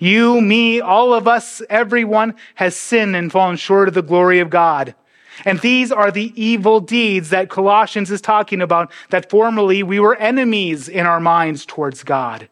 You, 0.00 0.40
me, 0.40 0.80
all 0.80 1.14
of 1.14 1.28
us, 1.28 1.62
everyone 1.70 2.34
has 2.56 2.74
sinned 2.74 3.14
and 3.14 3.30
fallen 3.30 3.54
short 3.54 3.86
of 3.86 3.94
the 3.94 4.02
glory 4.02 4.40
of 4.40 4.50
God. 4.50 4.96
And 5.44 5.60
these 5.60 5.92
are 5.92 6.10
the 6.10 6.32
evil 6.34 6.80
deeds 6.80 7.30
that 7.30 7.48
Colossians 7.48 8.10
is 8.10 8.20
talking 8.20 8.60
about, 8.60 8.90
that 9.10 9.30
formerly 9.30 9.84
we 9.84 10.00
were 10.00 10.16
enemies 10.16 10.88
in 10.88 11.06
our 11.06 11.20
minds 11.20 11.64
towards 11.64 12.02
God. 12.02 12.48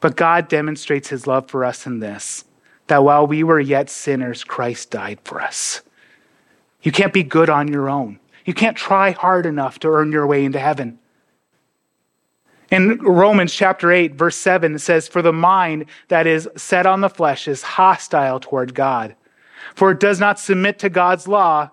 But 0.00 0.16
God 0.16 0.48
demonstrates 0.48 1.10
his 1.10 1.26
love 1.26 1.50
for 1.50 1.62
us 1.62 1.86
in 1.86 1.98
this 1.98 2.46
that 2.92 3.04
while 3.04 3.26
we 3.26 3.42
were 3.42 3.58
yet 3.58 3.88
sinners, 3.88 4.44
Christ 4.44 4.90
died 4.90 5.18
for 5.24 5.40
us. 5.40 5.80
You 6.82 6.92
can't 6.92 7.14
be 7.14 7.22
good 7.22 7.48
on 7.48 7.68
your 7.68 7.88
own. 7.88 8.20
You 8.44 8.52
can't 8.52 8.76
try 8.76 9.12
hard 9.12 9.46
enough 9.46 9.78
to 9.78 9.88
earn 9.88 10.12
your 10.12 10.26
way 10.26 10.44
into 10.44 10.58
heaven. 10.58 10.98
In 12.70 12.98
Romans 12.98 13.54
chapter 13.54 13.90
8, 13.90 14.14
verse 14.14 14.36
7, 14.36 14.74
it 14.74 14.80
says, 14.80 15.08
For 15.08 15.22
the 15.22 15.32
mind 15.32 15.86
that 16.08 16.26
is 16.26 16.46
set 16.54 16.84
on 16.84 17.00
the 17.00 17.08
flesh 17.08 17.48
is 17.48 17.62
hostile 17.62 18.38
toward 18.38 18.74
God, 18.74 19.16
for 19.74 19.90
it 19.92 19.98
does 19.98 20.20
not 20.20 20.38
submit 20.38 20.78
to 20.80 20.90
God's 20.90 21.26
law. 21.26 21.70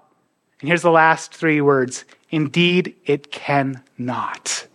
And 0.62 0.70
here's 0.70 0.84
the 0.84 0.90
last 0.90 1.34
three 1.34 1.60
words 1.60 2.06
Indeed, 2.30 2.96
it 3.06 3.30
cannot. 3.30 4.68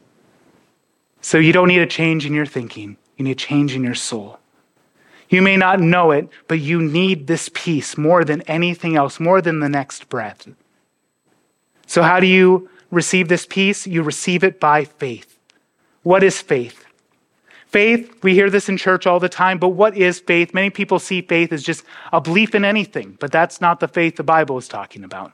So 1.23 1.39
you 1.39 1.55
don't 1.55 1.69
need 1.69 1.81
a 1.81 1.87
change 1.87 2.27
in 2.27 2.35
your 2.35 2.45
thinking, 2.45 2.99
you 3.17 3.25
need 3.25 3.31
a 3.31 3.35
change 3.35 3.75
in 3.75 3.83
your 3.83 3.95
soul. 3.95 4.41
You 5.35 5.43
may 5.43 5.57
not 5.57 5.81
know 5.81 6.13
it, 6.13 6.29
but 6.47 6.61
you 6.61 6.81
need 6.81 7.27
this 7.27 7.51
peace 7.53 7.99
more 7.99 8.25
than 8.25 8.43
anything 8.43 8.95
else, 8.95 9.19
more 9.19 9.43
than 9.43 9.59
the 9.59 9.69
next 9.69 10.09
breath. 10.09 10.47
So, 11.89 12.05
how 12.05 12.21
do 12.21 12.27
you 12.29 12.71
receive 12.93 13.27
this 13.27 13.45
peace? 13.45 13.85
You 13.85 14.05
receive 14.05 14.45
it 14.45 14.61
by 14.61 14.85
faith. 14.85 15.37
What 16.05 16.23
is 16.23 16.41
faith? 16.41 16.85
Faith, 17.67 18.17
we 18.23 18.35
hear 18.35 18.49
this 18.49 18.69
in 18.69 18.77
church 18.77 19.09
all 19.09 19.19
the 19.19 19.29
time, 19.29 19.59
but 19.59 19.71
what 19.71 19.97
is 19.97 20.21
faith? 20.21 20.55
Many 20.55 20.71
people 20.71 21.01
see 21.01 21.21
faith 21.21 21.53
as 21.53 21.65
just 21.65 21.85
a 22.13 22.21
belief 22.21 22.55
in 22.55 22.65
anything, 22.65 23.17
but 23.19 23.33
that's 23.33 23.61
not 23.61 23.81
the 23.81 23.89
faith 23.89 24.15
the 24.15 24.23
Bible 24.23 24.57
is 24.57 24.69
talking 24.69 25.03
about. 25.03 25.33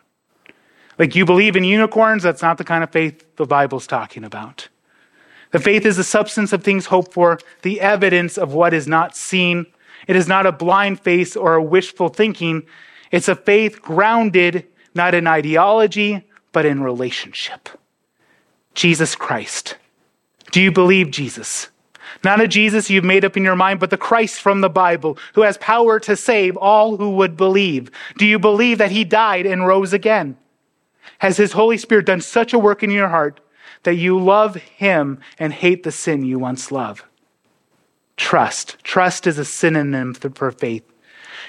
Like 0.98 1.14
you 1.14 1.26
believe 1.26 1.56
in 1.56 1.64
unicorns, 1.64 2.22
that's 2.22 2.40
not 2.40 2.56
the 2.56 2.64
kind 2.64 2.82
of 2.82 2.90
faith 2.90 3.36
the 3.36 3.44
Bible's 3.44 3.86
talking 3.86 4.24
about. 4.24 4.70
The 5.50 5.58
faith 5.58 5.84
is 5.84 5.98
the 5.98 6.04
substance 6.04 6.54
of 6.54 6.64
things 6.64 6.86
hoped 6.86 7.12
for, 7.12 7.38
the 7.60 7.82
evidence 7.82 8.38
of 8.38 8.54
what 8.54 8.72
is 8.72 8.88
not 8.88 9.14
seen. 9.14 9.66
It 10.10 10.16
is 10.16 10.26
not 10.26 10.44
a 10.44 10.50
blind 10.50 10.98
faith 10.98 11.36
or 11.36 11.54
a 11.54 11.62
wishful 11.62 12.08
thinking. 12.08 12.64
It's 13.12 13.28
a 13.28 13.36
faith 13.36 13.80
grounded 13.80 14.66
not 14.92 15.14
in 15.14 15.28
ideology, 15.28 16.26
but 16.50 16.66
in 16.66 16.82
relationship. 16.82 17.68
Jesus 18.74 19.14
Christ. 19.14 19.76
Do 20.50 20.60
you 20.60 20.72
believe 20.72 21.12
Jesus? 21.12 21.68
Not 22.24 22.40
a 22.40 22.48
Jesus 22.48 22.90
you've 22.90 23.04
made 23.04 23.24
up 23.24 23.36
in 23.36 23.44
your 23.44 23.54
mind, 23.54 23.78
but 23.78 23.90
the 23.90 23.96
Christ 23.96 24.40
from 24.40 24.62
the 24.62 24.68
Bible 24.68 25.16
who 25.34 25.42
has 25.42 25.56
power 25.58 26.00
to 26.00 26.16
save 26.16 26.56
all 26.56 26.96
who 26.96 27.10
would 27.10 27.36
believe. 27.36 27.88
Do 28.18 28.26
you 28.26 28.40
believe 28.40 28.78
that 28.78 28.90
he 28.90 29.04
died 29.04 29.46
and 29.46 29.64
rose 29.64 29.92
again? 29.92 30.36
Has 31.18 31.36
his 31.36 31.52
Holy 31.52 31.78
Spirit 31.78 32.06
done 32.06 32.20
such 32.20 32.52
a 32.52 32.58
work 32.58 32.82
in 32.82 32.90
your 32.90 33.10
heart 33.10 33.38
that 33.84 33.94
you 33.94 34.18
love 34.18 34.56
him 34.56 35.20
and 35.38 35.52
hate 35.52 35.84
the 35.84 35.92
sin 35.92 36.24
you 36.24 36.40
once 36.40 36.72
loved? 36.72 37.04
Trust. 38.20 38.76
Trust 38.85 39.26
is 39.26 39.38
a 39.38 39.46
synonym 39.46 40.12
for 40.12 40.50
faith. 40.50 40.85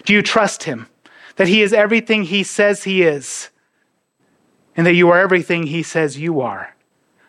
Do 0.06 0.14
you 0.14 0.22
trust 0.22 0.64
him 0.64 0.88
that 1.36 1.50
he 1.50 1.62
is 1.62 1.74
everything 1.74 2.24
he 2.24 2.44
says 2.44 2.86
he 2.86 3.04
is 3.04 3.50
and 4.78 4.88
that 4.88 4.94
you 4.94 5.10
are 5.10 5.20
everything 5.20 5.64
he 5.64 5.84
says 5.84 6.18
you 6.18 6.40
are? 6.40 6.74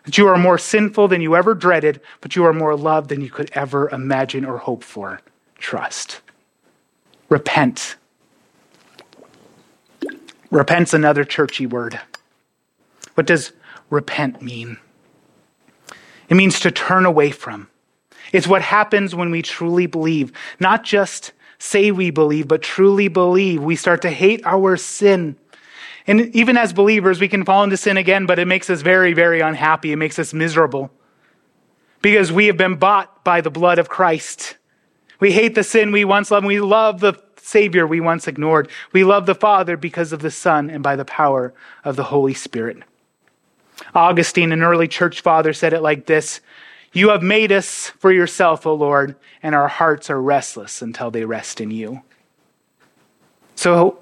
That 0.05 0.16
you 0.16 0.28
are 0.28 0.38
more 0.38 0.59
sinful 0.59 1.09
than 1.09 1.20
you 1.20 1.35
ever 1.35 1.55
dreaded, 1.55 2.00
but 2.20 2.37
you 2.37 2.44
are 2.44 2.52
more 2.52 2.76
loved 2.76 3.09
than 3.09 3.20
you 3.20 3.31
could 3.31 3.50
ever 3.52 3.90
imagine 3.90 4.44
or 4.44 4.59
hope 4.59 4.85
for. 4.85 5.20
Trust. 5.59 6.20
Repent. 7.28 7.96
Repent's 10.52 10.94
another 10.94 11.24
churchy 11.24 11.66
word. 11.66 12.00
What 13.14 13.26
does 13.26 13.52
repent 13.90 14.40
mean? 14.40 14.78
It 16.28 16.37
means 16.37 16.61
to 16.61 16.70
turn 16.70 17.05
away 17.05 17.33
from. 17.33 17.68
It's 18.32 18.46
what 18.46 18.62
happens 18.62 19.14
when 19.14 19.30
we 19.30 19.42
truly 19.42 19.86
believe. 19.86 20.32
Not 20.58 20.84
just 20.84 21.32
say 21.58 21.90
we 21.90 22.10
believe, 22.10 22.48
but 22.48 22.62
truly 22.62 23.08
believe. 23.08 23.62
We 23.62 23.76
start 23.76 24.02
to 24.02 24.10
hate 24.10 24.40
our 24.44 24.76
sin. 24.76 25.36
And 26.06 26.34
even 26.34 26.56
as 26.56 26.72
believers, 26.72 27.20
we 27.20 27.28
can 27.28 27.44
fall 27.44 27.62
into 27.62 27.76
sin 27.76 27.96
again, 27.96 28.26
but 28.26 28.38
it 28.38 28.48
makes 28.48 28.68
us 28.68 28.82
very, 28.82 29.12
very 29.12 29.40
unhappy. 29.40 29.92
It 29.92 29.96
makes 29.96 30.18
us 30.18 30.34
miserable 30.34 30.90
because 32.00 32.32
we 32.32 32.46
have 32.46 32.56
been 32.56 32.74
bought 32.74 33.22
by 33.22 33.40
the 33.40 33.50
blood 33.50 33.78
of 33.78 33.88
Christ. 33.88 34.56
We 35.20 35.30
hate 35.30 35.54
the 35.54 35.62
sin 35.62 35.92
we 35.92 36.04
once 36.04 36.32
loved, 36.32 36.46
we 36.46 36.60
love 36.60 36.98
the 36.98 37.14
Savior 37.36 37.86
we 37.86 38.00
once 38.00 38.28
ignored. 38.28 38.68
We 38.92 39.04
love 39.04 39.26
the 39.26 39.34
Father 39.34 39.76
because 39.76 40.12
of 40.12 40.20
the 40.20 40.30
Son 40.30 40.70
and 40.70 40.82
by 40.82 40.96
the 40.96 41.04
power 41.04 41.52
of 41.84 41.96
the 41.96 42.04
Holy 42.04 42.34
Spirit. 42.34 42.78
Augustine, 43.94 44.52
an 44.52 44.62
early 44.62 44.88
church 44.88 45.20
father, 45.20 45.52
said 45.52 45.72
it 45.72 45.80
like 45.80 46.06
this 46.06 46.40
You 46.92 47.09
have 47.09 47.22
made 47.22 47.52
us 47.52 47.88
for 47.98 48.12
yourself, 48.12 48.66
O 48.66 48.74
Lord, 48.74 49.16
and 49.42 49.55
our 49.55 49.68
hearts 49.68 50.11
are 50.11 50.20
restless 50.20 50.83
until 50.83 51.11
they 51.11 51.24
rest 51.24 51.61
in 51.61 51.70
you. 51.70 52.02
So, 53.55 53.98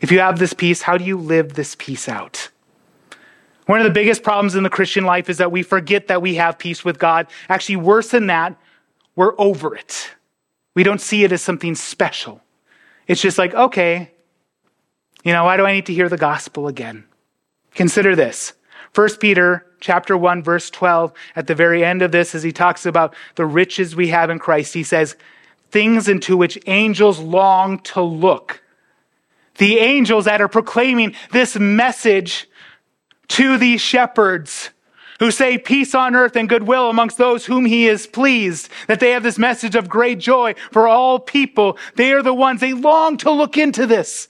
if 0.00 0.12
you 0.12 0.20
have 0.20 0.38
this 0.38 0.52
peace, 0.52 0.82
how 0.82 0.98
do 0.98 1.04
you 1.04 1.16
live 1.16 1.54
this 1.54 1.74
peace 1.74 2.08
out? 2.08 2.50
One 3.66 3.80
of 3.80 3.84
the 3.84 3.90
biggest 3.90 4.22
problems 4.22 4.54
in 4.54 4.62
the 4.62 4.70
Christian 4.70 5.04
life 5.04 5.30
is 5.30 5.38
that 5.38 5.50
we 5.50 5.62
forget 5.62 6.08
that 6.08 6.20
we 6.20 6.34
have 6.34 6.58
peace 6.58 6.84
with 6.84 6.98
God. 6.98 7.28
Actually, 7.48 7.76
worse 7.76 8.10
than 8.10 8.26
that, 8.26 8.56
we're 9.16 9.34
over 9.38 9.74
it. 9.74 10.10
We 10.74 10.82
don't 10.82 11.00
see 11.00 11.24
it 11.24 11.32
as 11.32 11.40
something 11.40 11.74
special. 11.74 12.42
It's 13.06 13.22
just 13.22 13.38
like, 13.38 13.54
okay, 13.54 14.10
you 15.24 15.32
know, 15.32 15.44
why 15.44 15.56
do 15.56 15.64
I 15.64 15.72
need 15.72 15.86
to 15.86 15.94
hear 15.94 16.10
the 16.10 16.18
gospel 16.18 16.68
again? 16.68 17.04
Consider 17.74 18.14
this. 18.14 18.52
1 18.94 19.16
Peter 19.16 19.66
chapter 19.80 20.16
1 20.16 20.42
verse 20.42 20.70
12 20.70 21.12
at 21.36 21.46
the 21.46 21.54
very 21.54 21.84
end 21.84 22.02
of 22.02 22.12
this 22.12 22.34
as 22.34 22.42
he 22.42 22.52
talks 22.52 22.86
about 22.86 23.14
the 23.34 23.46
riches 23.46 23.94
we 23.96 24.08
have 24.08 24.30
in 24.30 24.38
Christ 24.38 24.74
he 24.74 24.82
says 24.82 25.16
things 25.70 26.08
into 26.08 26.36
which 26.36 26.58
angels 26.66 27.18
long 27.18 27.78
to 27.80 28.00
look 28.00 28.62
the 29.58 29.78
angels 29.78 30.24
that 30.24 30.40
are 30.40 30.48
proclaiming 30.48 31.14
this 31.32 31.56
message 31.56 32.48
to 33.28 33.58
these 33.58 33.80
shepherds 33.80 34.70
who 35.20 35.30
say 35.30 35.58
peace 35.58 35.94
on 35.94 36.14
earth 36.14 36.36
and 36.36 36.48
goodwill 36.48 36.90
amongst 36.90 37.18
those 37.18 37.46
whom 37.46 37.64
he 37.64 37.86
is 37.86 38.06
pleased, 38.06 38.68
that 38.88 39.00
they 39.00 39.10
have 39.10 39.22
this 39.22 39.38
message 39.38 39.76
of 39.76 39.88
great 39.88 40.18
joy 40.18 40.54
for 40.72 40.88
all 40.88 41.18
people. 41.18 41.78
They 41.94 42.12
are 42.12 42.22
the 42.22 42.34
ones, 42.34 42.60
they 42.60 42.72
long 42.72 43.16
to 43.18 43.30
look 43.30 43.56
into 43.56 43.86
this. 43.86 44.28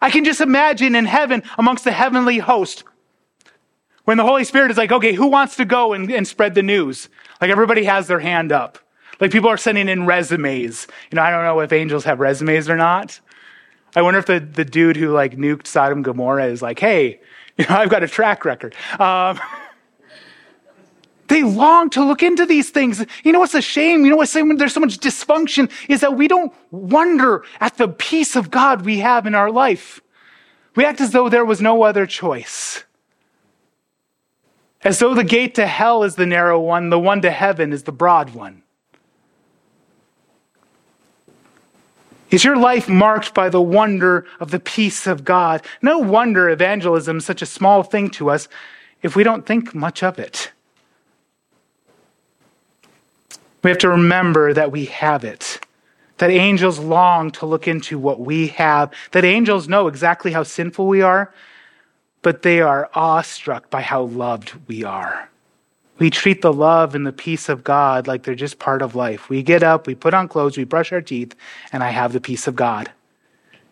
I 0.00 0.10
can 0.10 0.24
just 0.24 0.40
imagine 0.40 0.94
in 0.94 1.04
heaven 1.04 1.42
amongst 1.58 1.84
the 1.84 1.92
heavenly 1.92 2.38
host 2.38 2.84
when 4.04 4.16
the 4.16 4.24
Holy 4.24 4.44
Spirit 4.44 4.70
is 4.70 4.76
like, 4.76 4.92
okay, 4.92 5.12
who 5.12 5.26
wants 5.26 5.56
to 5.56 5.64
go 5.64 5.92
and, 5.92 6.10
and 6.10 6.26
spread 6.26 6.54
the 6.54 6.62
news? 6.62 7.08
Like 7.40 7.50
everybody 7.50 7.84
has 7.84 8.06
their 8.08 8.20
hand 8.20 8.52
up. 8.52 8.78
Like 9.20 9.30
people 9.30 9.50
are 9.50 9.56
sending 9.56 9.88
in 9.88 10.06
resumes. 10.06 10.86
You 11.10 11.16
know, 11.16 11.22
I 11.22 11.30
don't 11.30 11.44
know 11.44 11.60
if 11.60 11.72
angels 11.72 12.04
have 12.04 12.20
resumes 12.20 12.68
or 12.68 12.76
not. 12.76 13.20
I 13.94 14.02
wonder 14.02 14.18
if 14.18 14.26
the, 14.26 14.40
the 14.40 14.64
dude 14.64 14.96
who 14.96 15.10
like 15.10 15.36
nuked 15.36 15.66
Sodom 15.66 15.98
and 15.98 16.04
Gomorrah 16.04 16.46
is 16.46 16.62
like, 16.62 16.78
hey, 16.78 17.20
you 17.56 17.66
know, 17.68 17.76
I've 17.76 17.90
got 17.90 18.02
a 18.02 18.08
track 18.08 18.44
record. 18.44 18.74
Um, 18.98 19.38
they 21.28 21.42
long 21.42 21.90
to 21.90 22.04
look 22.04 22.22
into 22.22 22.46
these 22.46 22.70
things. 22.70 23.04
You 23.22 23.32
know 23.32 23.40
what's 23.40 23.54
a 23.54 23.62
shame? 23.62 24.04
You 24.04 24.10
know 24.10 24.16
what's 24.16 24.34
when 24.34 24.56
there's 24.56 24.74
so 24.74 24.80
much 24.80 24.98
dysfunction 24.98 25.70
is 25.88 26.00
that 26.00 26.16
we 26.16 26.26
don't 26.26 26.52
wonder 26.70 27.44
at 27.60 27.76
the 27.76 27.88
peace 27.88 28.36
of 28.36 28.50
God 28.50 28.82
we 28.82 28.98
have 28.98 29.26
in 29.26 29.34
our 29.34 29.50
life. 29.50 30.00
We 30.76 30.84
act 30.84 31.00
as 31.00 31.10
though 31.10 31.28
there 31.28 31.44
was 31.44 31.60
no 31.60 31.82
other 31.82 32.06
choice. 32.06 32.84
As 34.82 34.98
though 34.98 35.14
the 35.14 35.24
gate 35.24 35.54
to 35.56 35.66
hell 35.66 36.02
is 36.04 36.14
the 36.14 36.26
narrow 36.26 36.58
one, 36.58 36.88
the 36.88 36.98
one 36.98 37.20
to 37.22 37.30
heaven 37.30 37.72
is 37.72 37.82
the 37.82 37.92
broad 37.92 38.30
one. 38.34 38.62
Is 42.30 42.44
your 42.44 42.56
life 42.56 42.88
marked 42.88 43.34
by 43.34 43.48
the 43.48 43.60
wonder 43.60 44.24
of 44.38 44.52
the 44.52 44.60
peace 44.60 45.06
of 45.06 45.24
God? 45.24 45.62
No 45.82 45.98
wonder 45.98 46.48
evangelism 46.48 47.18
is 47.18 47.24
such 47.24 47.42
a 47.42 47.46
small 47.46 47.82
thing 47.82 48.08
to 48.10 48.30
us 48.30 48.48
if 49.02 49.16
we 49.16 49.24
don't 49.24 49.44
think 49.44 49.74
much 49.74 50.02
of 50.02 50.18
it. 50.18 50.52
We 53.62 53.70
have 53.70 53.78
to 53.78 53.88
remember 53.90 54.54
that 54.54 54.72
we 54.72 54.86
have 54.86 55.24
it, 55.24 55.60
that 56.18 56.30
angels 56.30 56.78
long 56.78 57.30
to 57.32 57.46
look 57.46 57.68
into 57.68 57.98
what 57.98 58.20
we 58.20 58.48
have, 58.48 58.92
that 59.10 59.24
angels 59.24 59.68
know 59.68 59.86
exactly 59.86 60.32
how 60.32 60.44
sinful 60.44 60.86
we 60.86 61.02
are, 61.02 61.34
but 62.22 62.42
they 62.42 62.60
are 62.60 62.90
awestruck 62.94 63.70
by 63.70 63.82
how 63.82 64.02
loved 64.02 64.52
we 64.66 64.84
are. 64.84 65.30
We 65.98 66.08
treat 66.08 66.40
the 66.40 66.52
love 66.52 66.94
and 66.94 67.06
the 67.06 67.12
peace 67.12 67.48
of 67.48 67.62
God 67.62 68.06
like 68.06 68.22
they're 68.22 68.34
just 68.34 68.58
part 68.58 68.80
of 68.80 68.94
life. 68.94 69.28
We 69.28 69.42
get 69.42 69.62
up, 69.62 69.86
we 69.86 69.94
put 69.94 70.14
on 70.14 70.28
clothes, 70.28 70.56
we 70.56 70.64
brush 70.64 70.92
our 70.92 71.02
teeth, 71.02 71.34
and 71.72 71.82
I 71.82 71.90
have 71.90 72.12
the 72.12 72.20
peace 72.20 72.46
of 72.46 72.56
God. 72.56 72.90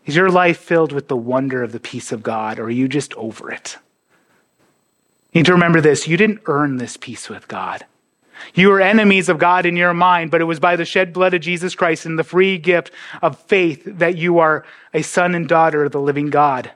Is 0.04 0.14
your 0.14 0.30
life 0.30 0.58
filled 0.58 0.92
with 0.92 1.08
the 1.08 1.16
wonder 1.16 1.62
of 1.62 1.72
the 1.72 1.80
peace 1.80 2.12
of 2.12 2.22
God, 2.22 2.58
or 2.58 2.64
are 2.64 2.70
you 2.70 2.88
just 2.88 3.14
over 3.14 3.50
it? 3.50 3.78
You 5.32 5.40
need 5.40 5.46
to 5.46 5.52
remember 5.52 5.80
this 5.80 6.08
you 6.08 6.16
didn't 6.16 6.42
earn 6.46 6.76
this 6.76 6.96
peace 6.96 7.28
with 7.28 7.48
God. 7.48 7.84
You 8.54 8.68
were 8.68 8.80
enemies 8.80 9.28
of 9.28 9.38
God 9.38 9.66
in 9.66 9.76
your 9.76 9.94
mind, 9.94 10.30
but 10.30 10.40
it 10.40 10.44
was 10.44 10.60
by 10.60 10.76
the 10.76 10.84
shed 10.84 11.12
blood 11.12 11.34
of 11.34 11.40
Jesus 11.40 11.74
Christ 11.74 12.06
and 12.06 12.18
the 12.18 12.24
free 12.24 12.56
gift 12.56 12.92
of 13.20 13.38
faith 13.38 13.82
that 13.84 14.16
you 14.16 14.38
are 14.38 14.64
a 14.94 15.02
son 15.02 15.34
and 15.34 15.48
daughter 15.48 15.84
of 15.84 15.92
the 15.92 16.00
living 16.00 16.30
God. 16.30 16.70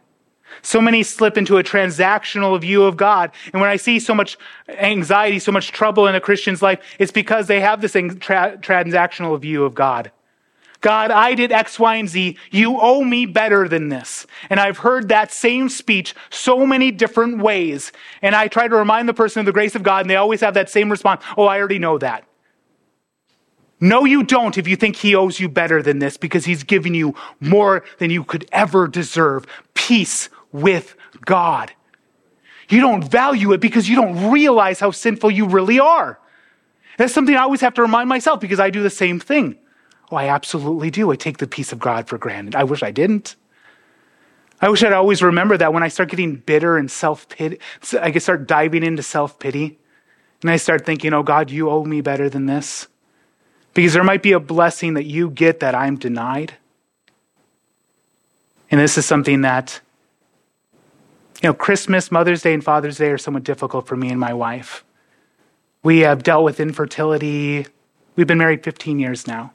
So 0.60 0.80
many 0.80 1.02
slip 1.02 1.38
into 1.38 1.56
a 1.58 1.62
transactional 1.62 2.60
view 2.60 2.84
of 2.84 2.96
God. 2.96 3.30
And 3.52 3.60
when 3.60 3.70
I 3.70 3.76
see 3.76 3.98
so 3.98 4.14
much 4.14 4.36
anxiety, 4.68 5.38
so 5.38 5.52
much 5.52 5.72
trouble 5.72 6.06
in 6.06 6.14
a 6.14 6.20
Christian's 6.20 6.62
life, 6.62 6.80
it's 6.98 7.12
because 7.12 7.46
they 7.46 7.60
have 7.60 7.80
this 7.80 7.92
tra- 7.92 8.58
transactional 8.60 9.38
view 9.40 9.64
of 9.64 9.74
God. 9.74 10.10
God, 10.82 11.12
I 11.12 11.34
did 11.34 11.52
X, 11.52 11.78
Y, 11.78 11.94
and 11.94 12.08
Z. 12.08 12.36
You 12.50 12.78
owe 12.78 13.02
me 13.02 13.24
better 13.24 13.68
than 13.68 13.88
this. 13.88 14.26
And 14.50 14.58
I've 14.58 14.78
heard 14.78 15.08
that 15.08 15.32
same 15.32 15.68
speech 15.68 16.12
so 16.28 16.66
many 16.66 16.90
different 16.90 17.38
ways. 17.38 17.92
And 18.20 18.34
I 18.34 18.48
try 18.48 18.66
to 18.66 18.76
remind 18.76 19.08
the 19.08 19.14
person 19.14 19.40
of 19.40 19.46
the 19.46 19.52
grace 19.52 19.76
of 19.76 19.84
God, 19.84 20.00
and 20.00 20.10
they 20.10 20.16
always 20.16 20.40
have 20.40 20.54
that 20.54 20.68
same 20.68 20.90
response 20.90 21.22
Oh, 21.38 21.44
I 21.44 21.58
already 21.58 21.78
know 21.78 21.98
that. 21.98 22.24
No, 23.80 24.04
you 24.04 24.22
don't 24.22 24.58
if 24.58 24.68
you 24.68 24.76
think 24.76 24.94
he 24.94 25.14
owes 25.16 25.40
you 25.40 25.48
better 25.48 25.82
than 25.82 25.98
this 25.98 26.16
because 26.16 26.44
he's 26.44 26.62
given 26.62 26.94
you 26.94 27.16
more 27.40 27.84
than 27.98 28.10
you 28.10 28.22
could 28.22 28.48
ever 28.52 28.86
deserve 28.86 29.44
peace 29.74 30.28
with 30.52 30.94
God. 31.24 31.72
You 32.68 32.80
don't 32.80 33.02
value 33.02 33.52
it 33.52 33.60
because 33.60 33.88
you 33.88 33.96
don't 33.96 34.30
realize 34.30 34.80
how 34.80 34.90
sinful 34.90 35.30
you 35.30 35.46
really 35.46 35.80
are. 35.80 36.18
That's 36.98 37.12
something 37.12 37.34
I 37.34 37.42
always 37.42 37.60
have 37.60 37.74
to 37.74 37.82
remind 37.82 38.08
myself 38.08 38.40
because 38.40 38.60
I 38.60 38.70
do 38.70 38.82
the 38.82 38.90
same 38.90 39.18
thing. 39.18 39.58
Oh, 40.10 40.16
I 40.16 40.28
absolutely 40.28 40.90
do. 40.90 41.10
I 41.10 41.16
take 41.16 41.38
the 41.38 41.46
peace 41.46 41.72
of 41.72 41.78
God 41.78 42.06
for 42.06 42.18
granted. 42.18 42.54
I 42.54 42.64
wish 42.64 42.82
I 42.82 42.90
didn't. 42.90 43.36
I 44.60 44.68
wish 44.68 44.82
I'd 44.84 44.92
always 44.92 45.22
remember 45.22 45.56
that 45.56 45.72
when 45.72 45.82
I 45.82 45.88
start 45.88 46.10
getting 46.10 46.36
bitter 46.36 46.76
and 46.76 46.90
self 46.90 47.28
pity, 47.28 47.58
I 48.00 48.12
can 48.12 48.20
start 48.20 48.46
diving 48.46 48.84
into 48.84 49.02
self 49.02 49.38
pity. 49.38 49.78
And 50.42 50.50
I 50.50 50.56
start 50.56 50.84
thinking, 50.84 51.12
oh, 51.14 51.22
God, 51.22 51.50
you 51.50 51.70
owe 51.70 51.84
me 51.84 52.00
better 52.00 52.28
than 52.28 52.46
this. 52.46 52.88
Because 53.74 53.92
there 53.92 54.04
might 54.04 54.22
be 54.22 54.32
a 54.32 54.40
blessing 54.40 54.94
that 54.94 55.04
you 55.04 55.30
get 55.30 55.60
that 55.60 55.74
I'm 55.74 55.96
denied. 55.96 56.54
And 58.70 58.80
this 58.80 58.98
is 58.98 59.06
something 59.06 59.42
that, 59.42 59.80
you 61.42 61.48
know, 61.48 61.54
Christmas, 61.54 62.12
Mother's 62.12 62.42
Day, 62.42 62.54
and 62.54 62.62
Father's 62.62 62.98
Day 62.98 63.10
are 63.10 63.18
somewhat 63.18 63.42
difficult 63.42 63.86
for 63.86 63.96
me 63.96 64.10
and 64.10 64.20
my 64.20 64.32
wife. 64.32 64.84
We 65.82 66.00
have 66.00 66.22
dealt 66.22 66.44
with 66.44 66.60
infertility. 66.60 67.66
We've 68.14 68.28
been 68.28 68.38
married 68.38 68.62
15 68.62 69.00
years 69.00 69.26
now. 69.26 69.52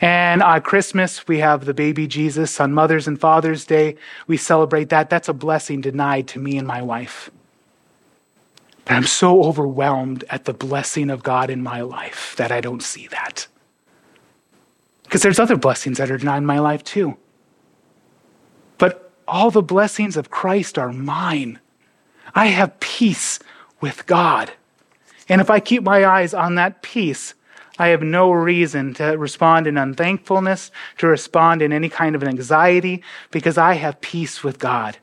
And 0.00 0.42
on 0.42 0.62
Christmas, 0.62 1.28
we 1.28 1.38
have 1.38 1.64
the 1.64 1.74
baby 1.74 2.08
Jesus. 2.08 2.58
On 2.60 2.72
Mother's 2.72 3.06
and 3.06 3.20
Father's 3.20 3.64
Day, 3.64 3.96
we 4.26 4.36
celebrate 4.36 4.88
that. 4.88 5.10
That's 5.10 5.28
a 5.28 5.32
blessing 5.32 5.80
denied 5.80 6.26
to 6.28 6.40
me 6.40 6.58
and 6.58 6.66
my 6.66 6.82
wife. 6.82 7.30
But 8.84 8.94
I'm 8.94 9.04
so 9.04 9.44
overwhelmed 9.44 10.24
at 10.30 10.44
the 10.44 10.54
blessing 10.54 11.10
of 11.10 11.22
God 11.22 11.50
in 11.50 11.62
my 11.62 11.82
life 11.82 12.34
that 12.36 12.50
I 12.50 12.60
don't 12.60 12.82
see 12.82 13.06
that. 13.08 13.46
Because 15.04 15.22
there's 15.22 15.38
other 15.38 15.56
blessings 15.56 15.98
that 15.98 16.10
are 16.10 16.18
denied 16.18 16.38
in 16.38 16.46
my 16.46 16.58
life 16.58 16.82
too. 16.82 17.16
All 19.28 19.50
the 19.50 19.62
blessings 19.62 20.16
of 20.16 20.30
Christ 20.30 20.78
are 20.78 20.92
mine. 20.92 21.60
I 22.34 22.46
have 22.46 22.80
peace 22.80 23.38
with 23.80 24.06
God. 24.06 24.52
And 25.28 25.40
if 25.40 25.50
I 25.50 25.60
keep 25.60 25.82
my 25.82 26.06
eyes 26.06 26.32
on 26.32 26.54
that 26.54 26.80
peace, 26.82 27.34
I 27.78 27.88
have 27.88 28.02
no 28.02 28.32
reason 28.32 28.94
to 28.94 29.16
respond 29.18 29.66
in 29.66 29.76
unthankfulness, 29.76 30.70
to 30.96 31.06
respond 31.06 31.60
in 31.60 31.72
any 31.72 31.90
kind 31.90 32.16
of 32.16 32.24
anxiety, 32.24 33.02
because 33.30 33.58
I 33.58 33.74
have 33.74 34.00
peace 34.00 34.42
with 34.42 34.58
God. 34.58 34.96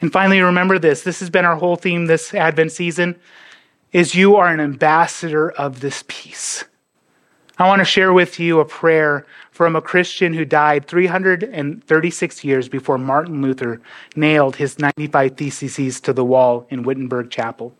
And 0.00 0.12
finally, 0.12 0.40
remember 0.40 0.78
this 0.78 1.02
this 1.02 1.20
has 1.20 1.30
been 1.30 1.44
our 1.44 1.56
whole 1.56 1.76
theme 1.76 2.06
this 2.06 2.34
Advent 2.34 2.72
season 2.72 3.16
is 3.92 4.14
you 4.14 4.36
are 4.36 4.48
an 4.48 4.60
ambassador 4.60 5.50
of 5.50 5.80
this 5.80 6.04
peace. 6.06 6.64
I 7.58 7.68
want 7.68 7.80
to 7.80 7.84
share 7.84 8.12
with 8.12 8.40
you 8.40 8.60
a 8.60 8.64
prayer 8.64 9.26
from 9.50 9.76
a 9.76 9.82
Christian 9.82 10.32
who 10.32 10.44
died 10.44 10.86
336 10.86 12.44
years 12.44 12.68
before 12.68 12.98
Martin 12.98 13.42
Luther 13.42 13.80
nailed 14.16 14.56
his 14.56 14.78
95 14.78 15.36
theses 15.36 16.00
to 16.00 16.12
the 16.12 16.24
wall 16.24 16.66
in 16.70 16.82
Wittenberg 16.82 17.30
Chapel. 17.30 17.74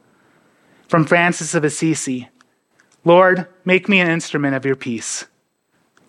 From 0.89 1.07
Francis 1.07 1.55
of 1.55 1.65
Assisi 1.65 2.29
Lord, 3.05 3.49
make 3.65 3.89
me 3.89 3.99
an 3.99 4.09
instrument 4.09 4.55
of 4.55 4.65
your 4.65 4.77
peace. 4.77 5.25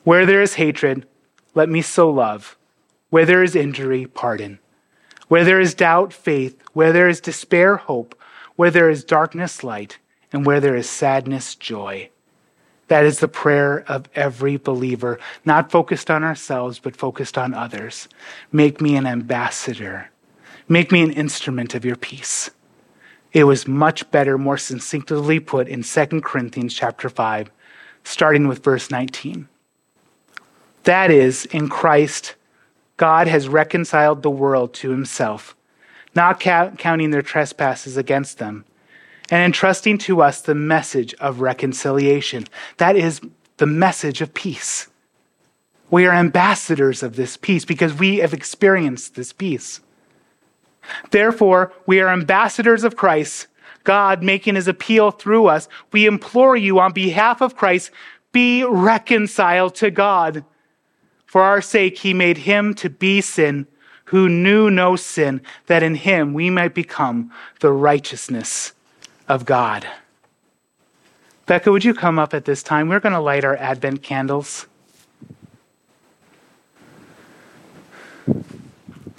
Where 0.04 0.26
there 0.26 0.41
is 0.41 0.56
hatred, 0.56 1.08
let 1.56 1.69
me 1.69 1.82
sow 1.82 2.10
love. 2.10 2.56
Where 3.10 3.26
there 3.26 3.43
is 3.43 3.56
injury, 3.56 4.06
pardon. 4.06 4.60
Where 5.28 5.43
there 5.43 5.60
is 5.60 5.73
doubt, 5.73 6.13
faith. 6.13 6.62
Where 6.73 6.91
there 6.91 7.10
is 7.10 7.21
despair, 7.21 7.78
hope. 7.78 8.13
Where 8.58 8.69
there 8.69 8.89
is 8.89 9.04
darkness, 9.04 9.63
light. 9.63 9.97
And 10.32 10.45
where 10.45 10.60
there 10.60 10.76
is 10.76 10.89
sadness, 10.89 11.56
joy. 11.56 12.10
That 12.93 13.06
is 13.06 13.17
the 13.17 13.27
prayer 13.27 13.84
of 13.88 14.08
every 14.13 14.58
believer, 14.58 15.19
not 15.43 15.71
focused 15.71 16.12
on 16.12 16.23
ourselves, 16.23 16.77
but 16.77 16.95
focused 16.95 17.39
on 17.39 17.56
others. 17.56 18.08
Make 18.51 18.82
me 18.82 18.95
an 18.95 19.08
ambassador. 19.08 20.12
Make 20.67 20.91
me 20.91 21.01
an 21.01 21.10
instrument 21.10 21.73
of 21.73 21.84
your 21.84 21.95
peace. 21.95 22.51
It 23.32 23.45
was 23.45 23.67
much 23.67 24.12
better, 24.12 24.38
more 24.38 24.60
succinctly 24.60 25.39
put 25.39 25.67
in 25.67 25.82
2 25.82 26.21
Corinthians 26.21 26.75
chapter 26.75 27.10
5, 27.10 27.49
starting 28.03 28.47
with 28.47 28.63
verse 28.63 28.91
19. 28.91 29.47
That 30.84 31.10
is, 31.10 31.45
in 31.47 31.69
Christ, 31.69 32.36
God 32.97 33.25
has 33.25 33.47
reconciled 33.47 34.21
the 34.21 34.29
world 34.29 34.71
to 34.75 34.91
himself, 34.91 35.56
not 36.13 36.39
counting 36.39 37.10
their 37.10 37.23
trespasses 37.23 37.97
against 37.97 38.38
them, 38.38 38.65
and 39.33 39.41
entrusting 39.41 39.97
to 39.97 40.21
us 40.21 40.41
the 40.41 40.53
message 40.53 41.15
of 41.15 41.41
reconciliation. 41.41 42.45
That 42.77 42.95
is 42.95 43.19
the 43.57 43.65
message 43.65 44.21
of 44.21 44.31
peace. 44.35 44.89
We 45.89 46.05
are 46.05 46.13
ambassadors 46.13 47.01
of 47.01 47.15
this 47.15 47.35
peace 47.35 47.65
because 47.65 47.95
we 47.95 48.17
have 48.17 48.31
experienced 48.31 49.15
this 49.15 49.33
peace. 49.33 49.81
Therefore, 51.09 51.73
we 51.87 51.99
are 51.99 52.09
ambassadors 52.09 52.83
of 52.83 52.95
Christ, 52.95 53.47
God 53.83 54.21
making 54.21 54.53
his 54.53 54.67
appeal 54.67 55.09
through 55.09 55.47
us. 55.47 55.67
We 55.91 56.05
implore 56.05 56.55
you 56.55 56.79
on 56.79 56.93
behalf 56.93 57.41
of 57.41 57.55
Christ, 57.55 57.89
be 58.33 58.63
reconciled 58.63 59.73
to 59.75 59.89
God. 59.89 60.45
For 61.25 61.41
our 61.41 61.59
sake, 61.59 61.97
he 61.97 62.13
made 62.13 62.37
him 62.37 62.75
to 62.75 62.87
be 62.87 63.19
sin 63.19 63.65
who 64.05 64.29
knew 64.29 64.69
no 64.69 64.95
sin, 64.95 65.41
that 65.65 65.81
in 65.81 65.95
him 65.95 66.35
we 66.35 66.51
might 66.51 66.75
become 66.75 67.31
the 67.61 67.71
righteousness 67.71 68.73
of 69.27 69.45
God. 69.45 69.88
Becca, 71.45 71.71
would 71.71 71.83
you 71.83 71.93
come 71.93 72.19
up 72.19 72.33
at 72.33 72.45
this 72.45 72.63
time? 72.63 72.88
We're 72.88 72.99
going 72.99 73.13
to 73.13 73.19
light 73.19 73.43
our 73.43 73.57
Advent 73.57 74.01
candles. 74.01 74.65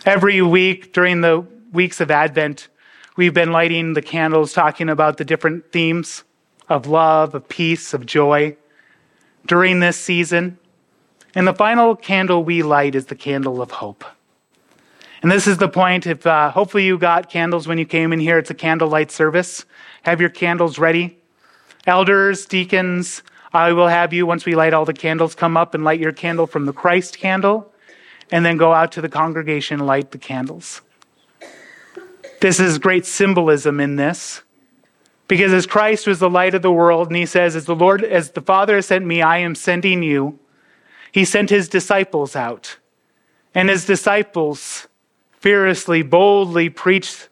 Every 0.06 0.40
week 0.42 0.92
during 0.92 1.20
the 1.20 1.46
weeks 1.72 2.00
of 2.00 2.10
Advent, 2.10 2.68
we've 3.16 3.34
been 3.34 3.52
lighting 3.52 3.94
the 3.94 4.02
candles, 4.02 4.52
talking 4.52 4.88
about 4.88 5.16
the 5.16 5.24
different 5.24 5.70
themes 5.72 6.24
of 6.68 6.86
love, 6.86 7.34
of 7.34 7.48
peace, 7.48 7.92
of 7.92 8.06
joy 8.06 8.56
during 9.46 9.80
this 9.80 9.98
season. 9.98 10.58
And 11.34 11.46
the 11.46 11.54
final 11.54 11.96
candle 11.96 12.44
we 12.44 12.62
light 12.62 12.94
is 12.94 13.06
the 13.06 13.16
candle 13.16 13.60
of 13.60 13.70
hope. 13.70 14.04
And 15.24 15.32
this 15.32 15.46
is 15.46 15.56
the 15.56 15.70
point. 15.70 16.06
If 16.06 16.26
uh, 16.26 16.50
hopefully 16.50 16.84
you 16.84 16.98
got 16.98 17.30
candles 17.30 17.66
when 17.66 17.78
you 17.78 17.86
came 17.86 18.12
in 18.12 18.20
here, 18.20 18.36
it's 18.36 18.50
a 18.50 18.54
candlelight 18.54 19.10
service. 19.10 19.64
Have 20.02 20.20
your 20.20 20.28
candles 20.28 20.78
ready. 20.78 21.16
Elders, 21.86 22.44
deacons, 22.44 23.22
I 23.54 23.72
will 23.72 23.88
have 23.88 24.12
you, 24.12 24.26
once 24.26 24.44
we 24.44 24.54
light 24.54 24.74
all 24.74 24.84
the 24.84 24.92
candles, 24.92 25.34
come 25.34 25.56
up 25.56 25.72
and 25.72 25.82
light 25.82 25.98
your 25.98 26.12
candle 26.12 26.46
from 26.46 26.66
the 26.66 26.74
Christ 26.74 27.16
candle, 27.16 27.72
and 28.30 28.44
then 28.44 28.58
go 28.58 28.74
out 28.74 28.92
to 28.92 29.00
the 29.00 29.08
congregation 29.08 29.80
and 29.80 29.86
light 29.86 30.10
the 30.10 30.18
candles. 30.18 30.82
This 32.42 32.60
is 32.60 32.76
great 32.76 33.06
symbolism 33.06 33.80
in 33.80 33.96
this. 33.96 34.42
Because 35.26 35.54
as 35.54 35.64
Christ 35.64 36.06
was 36.06 36.18
the 36.18 36.28
light 36.28 36.52
of 36.52 36.60
the 36.60 36.70
world, 36.70 37.06
and 37.08 37.16
he 37.16 37.24
says, 37.24 37.56
As 37.56 37.64
the 37.64 37.74
Lord, 37.74 38.04
as 38.04 38.32
the 38.32 38.42
Father 38.42 38.74
has 38.74 38.88
sent 38.88 39.06
me, 39.06 39.22
I 39.22 39.38
am 39.38 39.54
sending 39.54 40.02
you. 40.02 40.38
He 41.12 41.24
sent 41.24 41.48
his 41.48 41.66
disciples 41.66 42.36
out. 42.36 42.76
And 43.54 43.70
his 43.70 43.86
disciples 43.86 44.86
fearlessly, 45.44 46.02
boldly 46.02 46.70
preached 46.70 47.28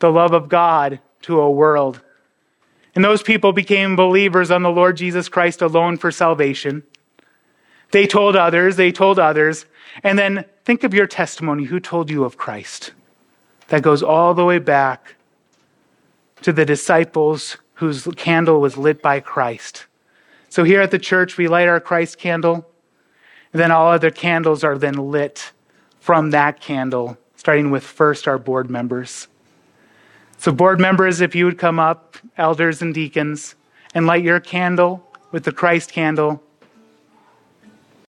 the 0.00 0.10
love 0.10 0.32
of 0.32 0.48
God 0.48 1.00
to 1.22 1.40
a 1.40 1.50
world. 1.50 2.02
And 2.94 3.04
those 3.04 3.22
people 3.22 3.52
became 3.52 3.94
believers 3.94 4.50
on 4.50 4.62
the 4.62 4.70
Lord 4.70 4.96
Jesus 4.96 5.28
Christ 5.28 5.62
alone 5.62 5.96
for 5.96 6.10
salvation. 6.10 6.82
They 7.92 8.06
told 8.06 8.34
others, 8.34 8.76
they 8.76 8.90
told 8.90 9.18
others. 9.18 9.64
And 10.02 10.18
then 10.18 10.44
think 10.64 10.82
of 10.84 10.92
your 10.92 11.06
testimony. 11.06 11.64
Who 11.64 11.78
told 11.80 12.10
you 12.10 12.24
of 12.24 12.36
Christ? 12.36 12.92
that 13.68 13.82
goes 13.82 14.02
all 14.02 14.34
the 14.34 14.44
way 14.44 14.58
back 14.58 15.16
to 16.42 16.52
the 16.52 16.64
disciples 16.64 17.56
whose 17.74 18.06
candle 18.16 18.60
was 18.60 18.76
lit 18.76 19.02
by 19.02 19.20
Christ. 19.20 19.86
So 20.48 20.64
here 20.64 20.80
at 20.80 20.90
the 20.90 20.98
church, 20.98 21.36
we 21.36 21.48
light 21.48 21.68
our 21.68 21.80
Christ 21.80 22.18
candle, 22.18 22.66
and 23.52 23.60
then 23.60 23.70
all 23.70 23.90
other 23.90 24.10
candles 24.10 24.62
are 24.64 24.78
then 24.78 24.94
lit 24.94 25.52
from 26.00 26.30
that 26.30 26.60
candle, 26.60 27.18
starting 27.46 27.70
with 27.70 27.84
first 27.84 28.26
our 28.26 28.38
board 28.38 28.68
members. 28.68 29.28
So, 30.36 30.50
board 30.50 30.80
members, 30.80 31.20
if 31.20 31.32
you 31.36 31.44
would 31.44 31.58
come 31.58 31.78
up, 31.78 32.16
elders 32.36 32.82
and 32.82 32.92
deacons, 32.92 33.54
and 33.94 34.04
light 34.04 34.24
your 34.24 34.40
candle 34.40 35.08
with 35.30 35.44
the 35.44 35.52
Christ 35.52 35.92
candle, 35.92 36.42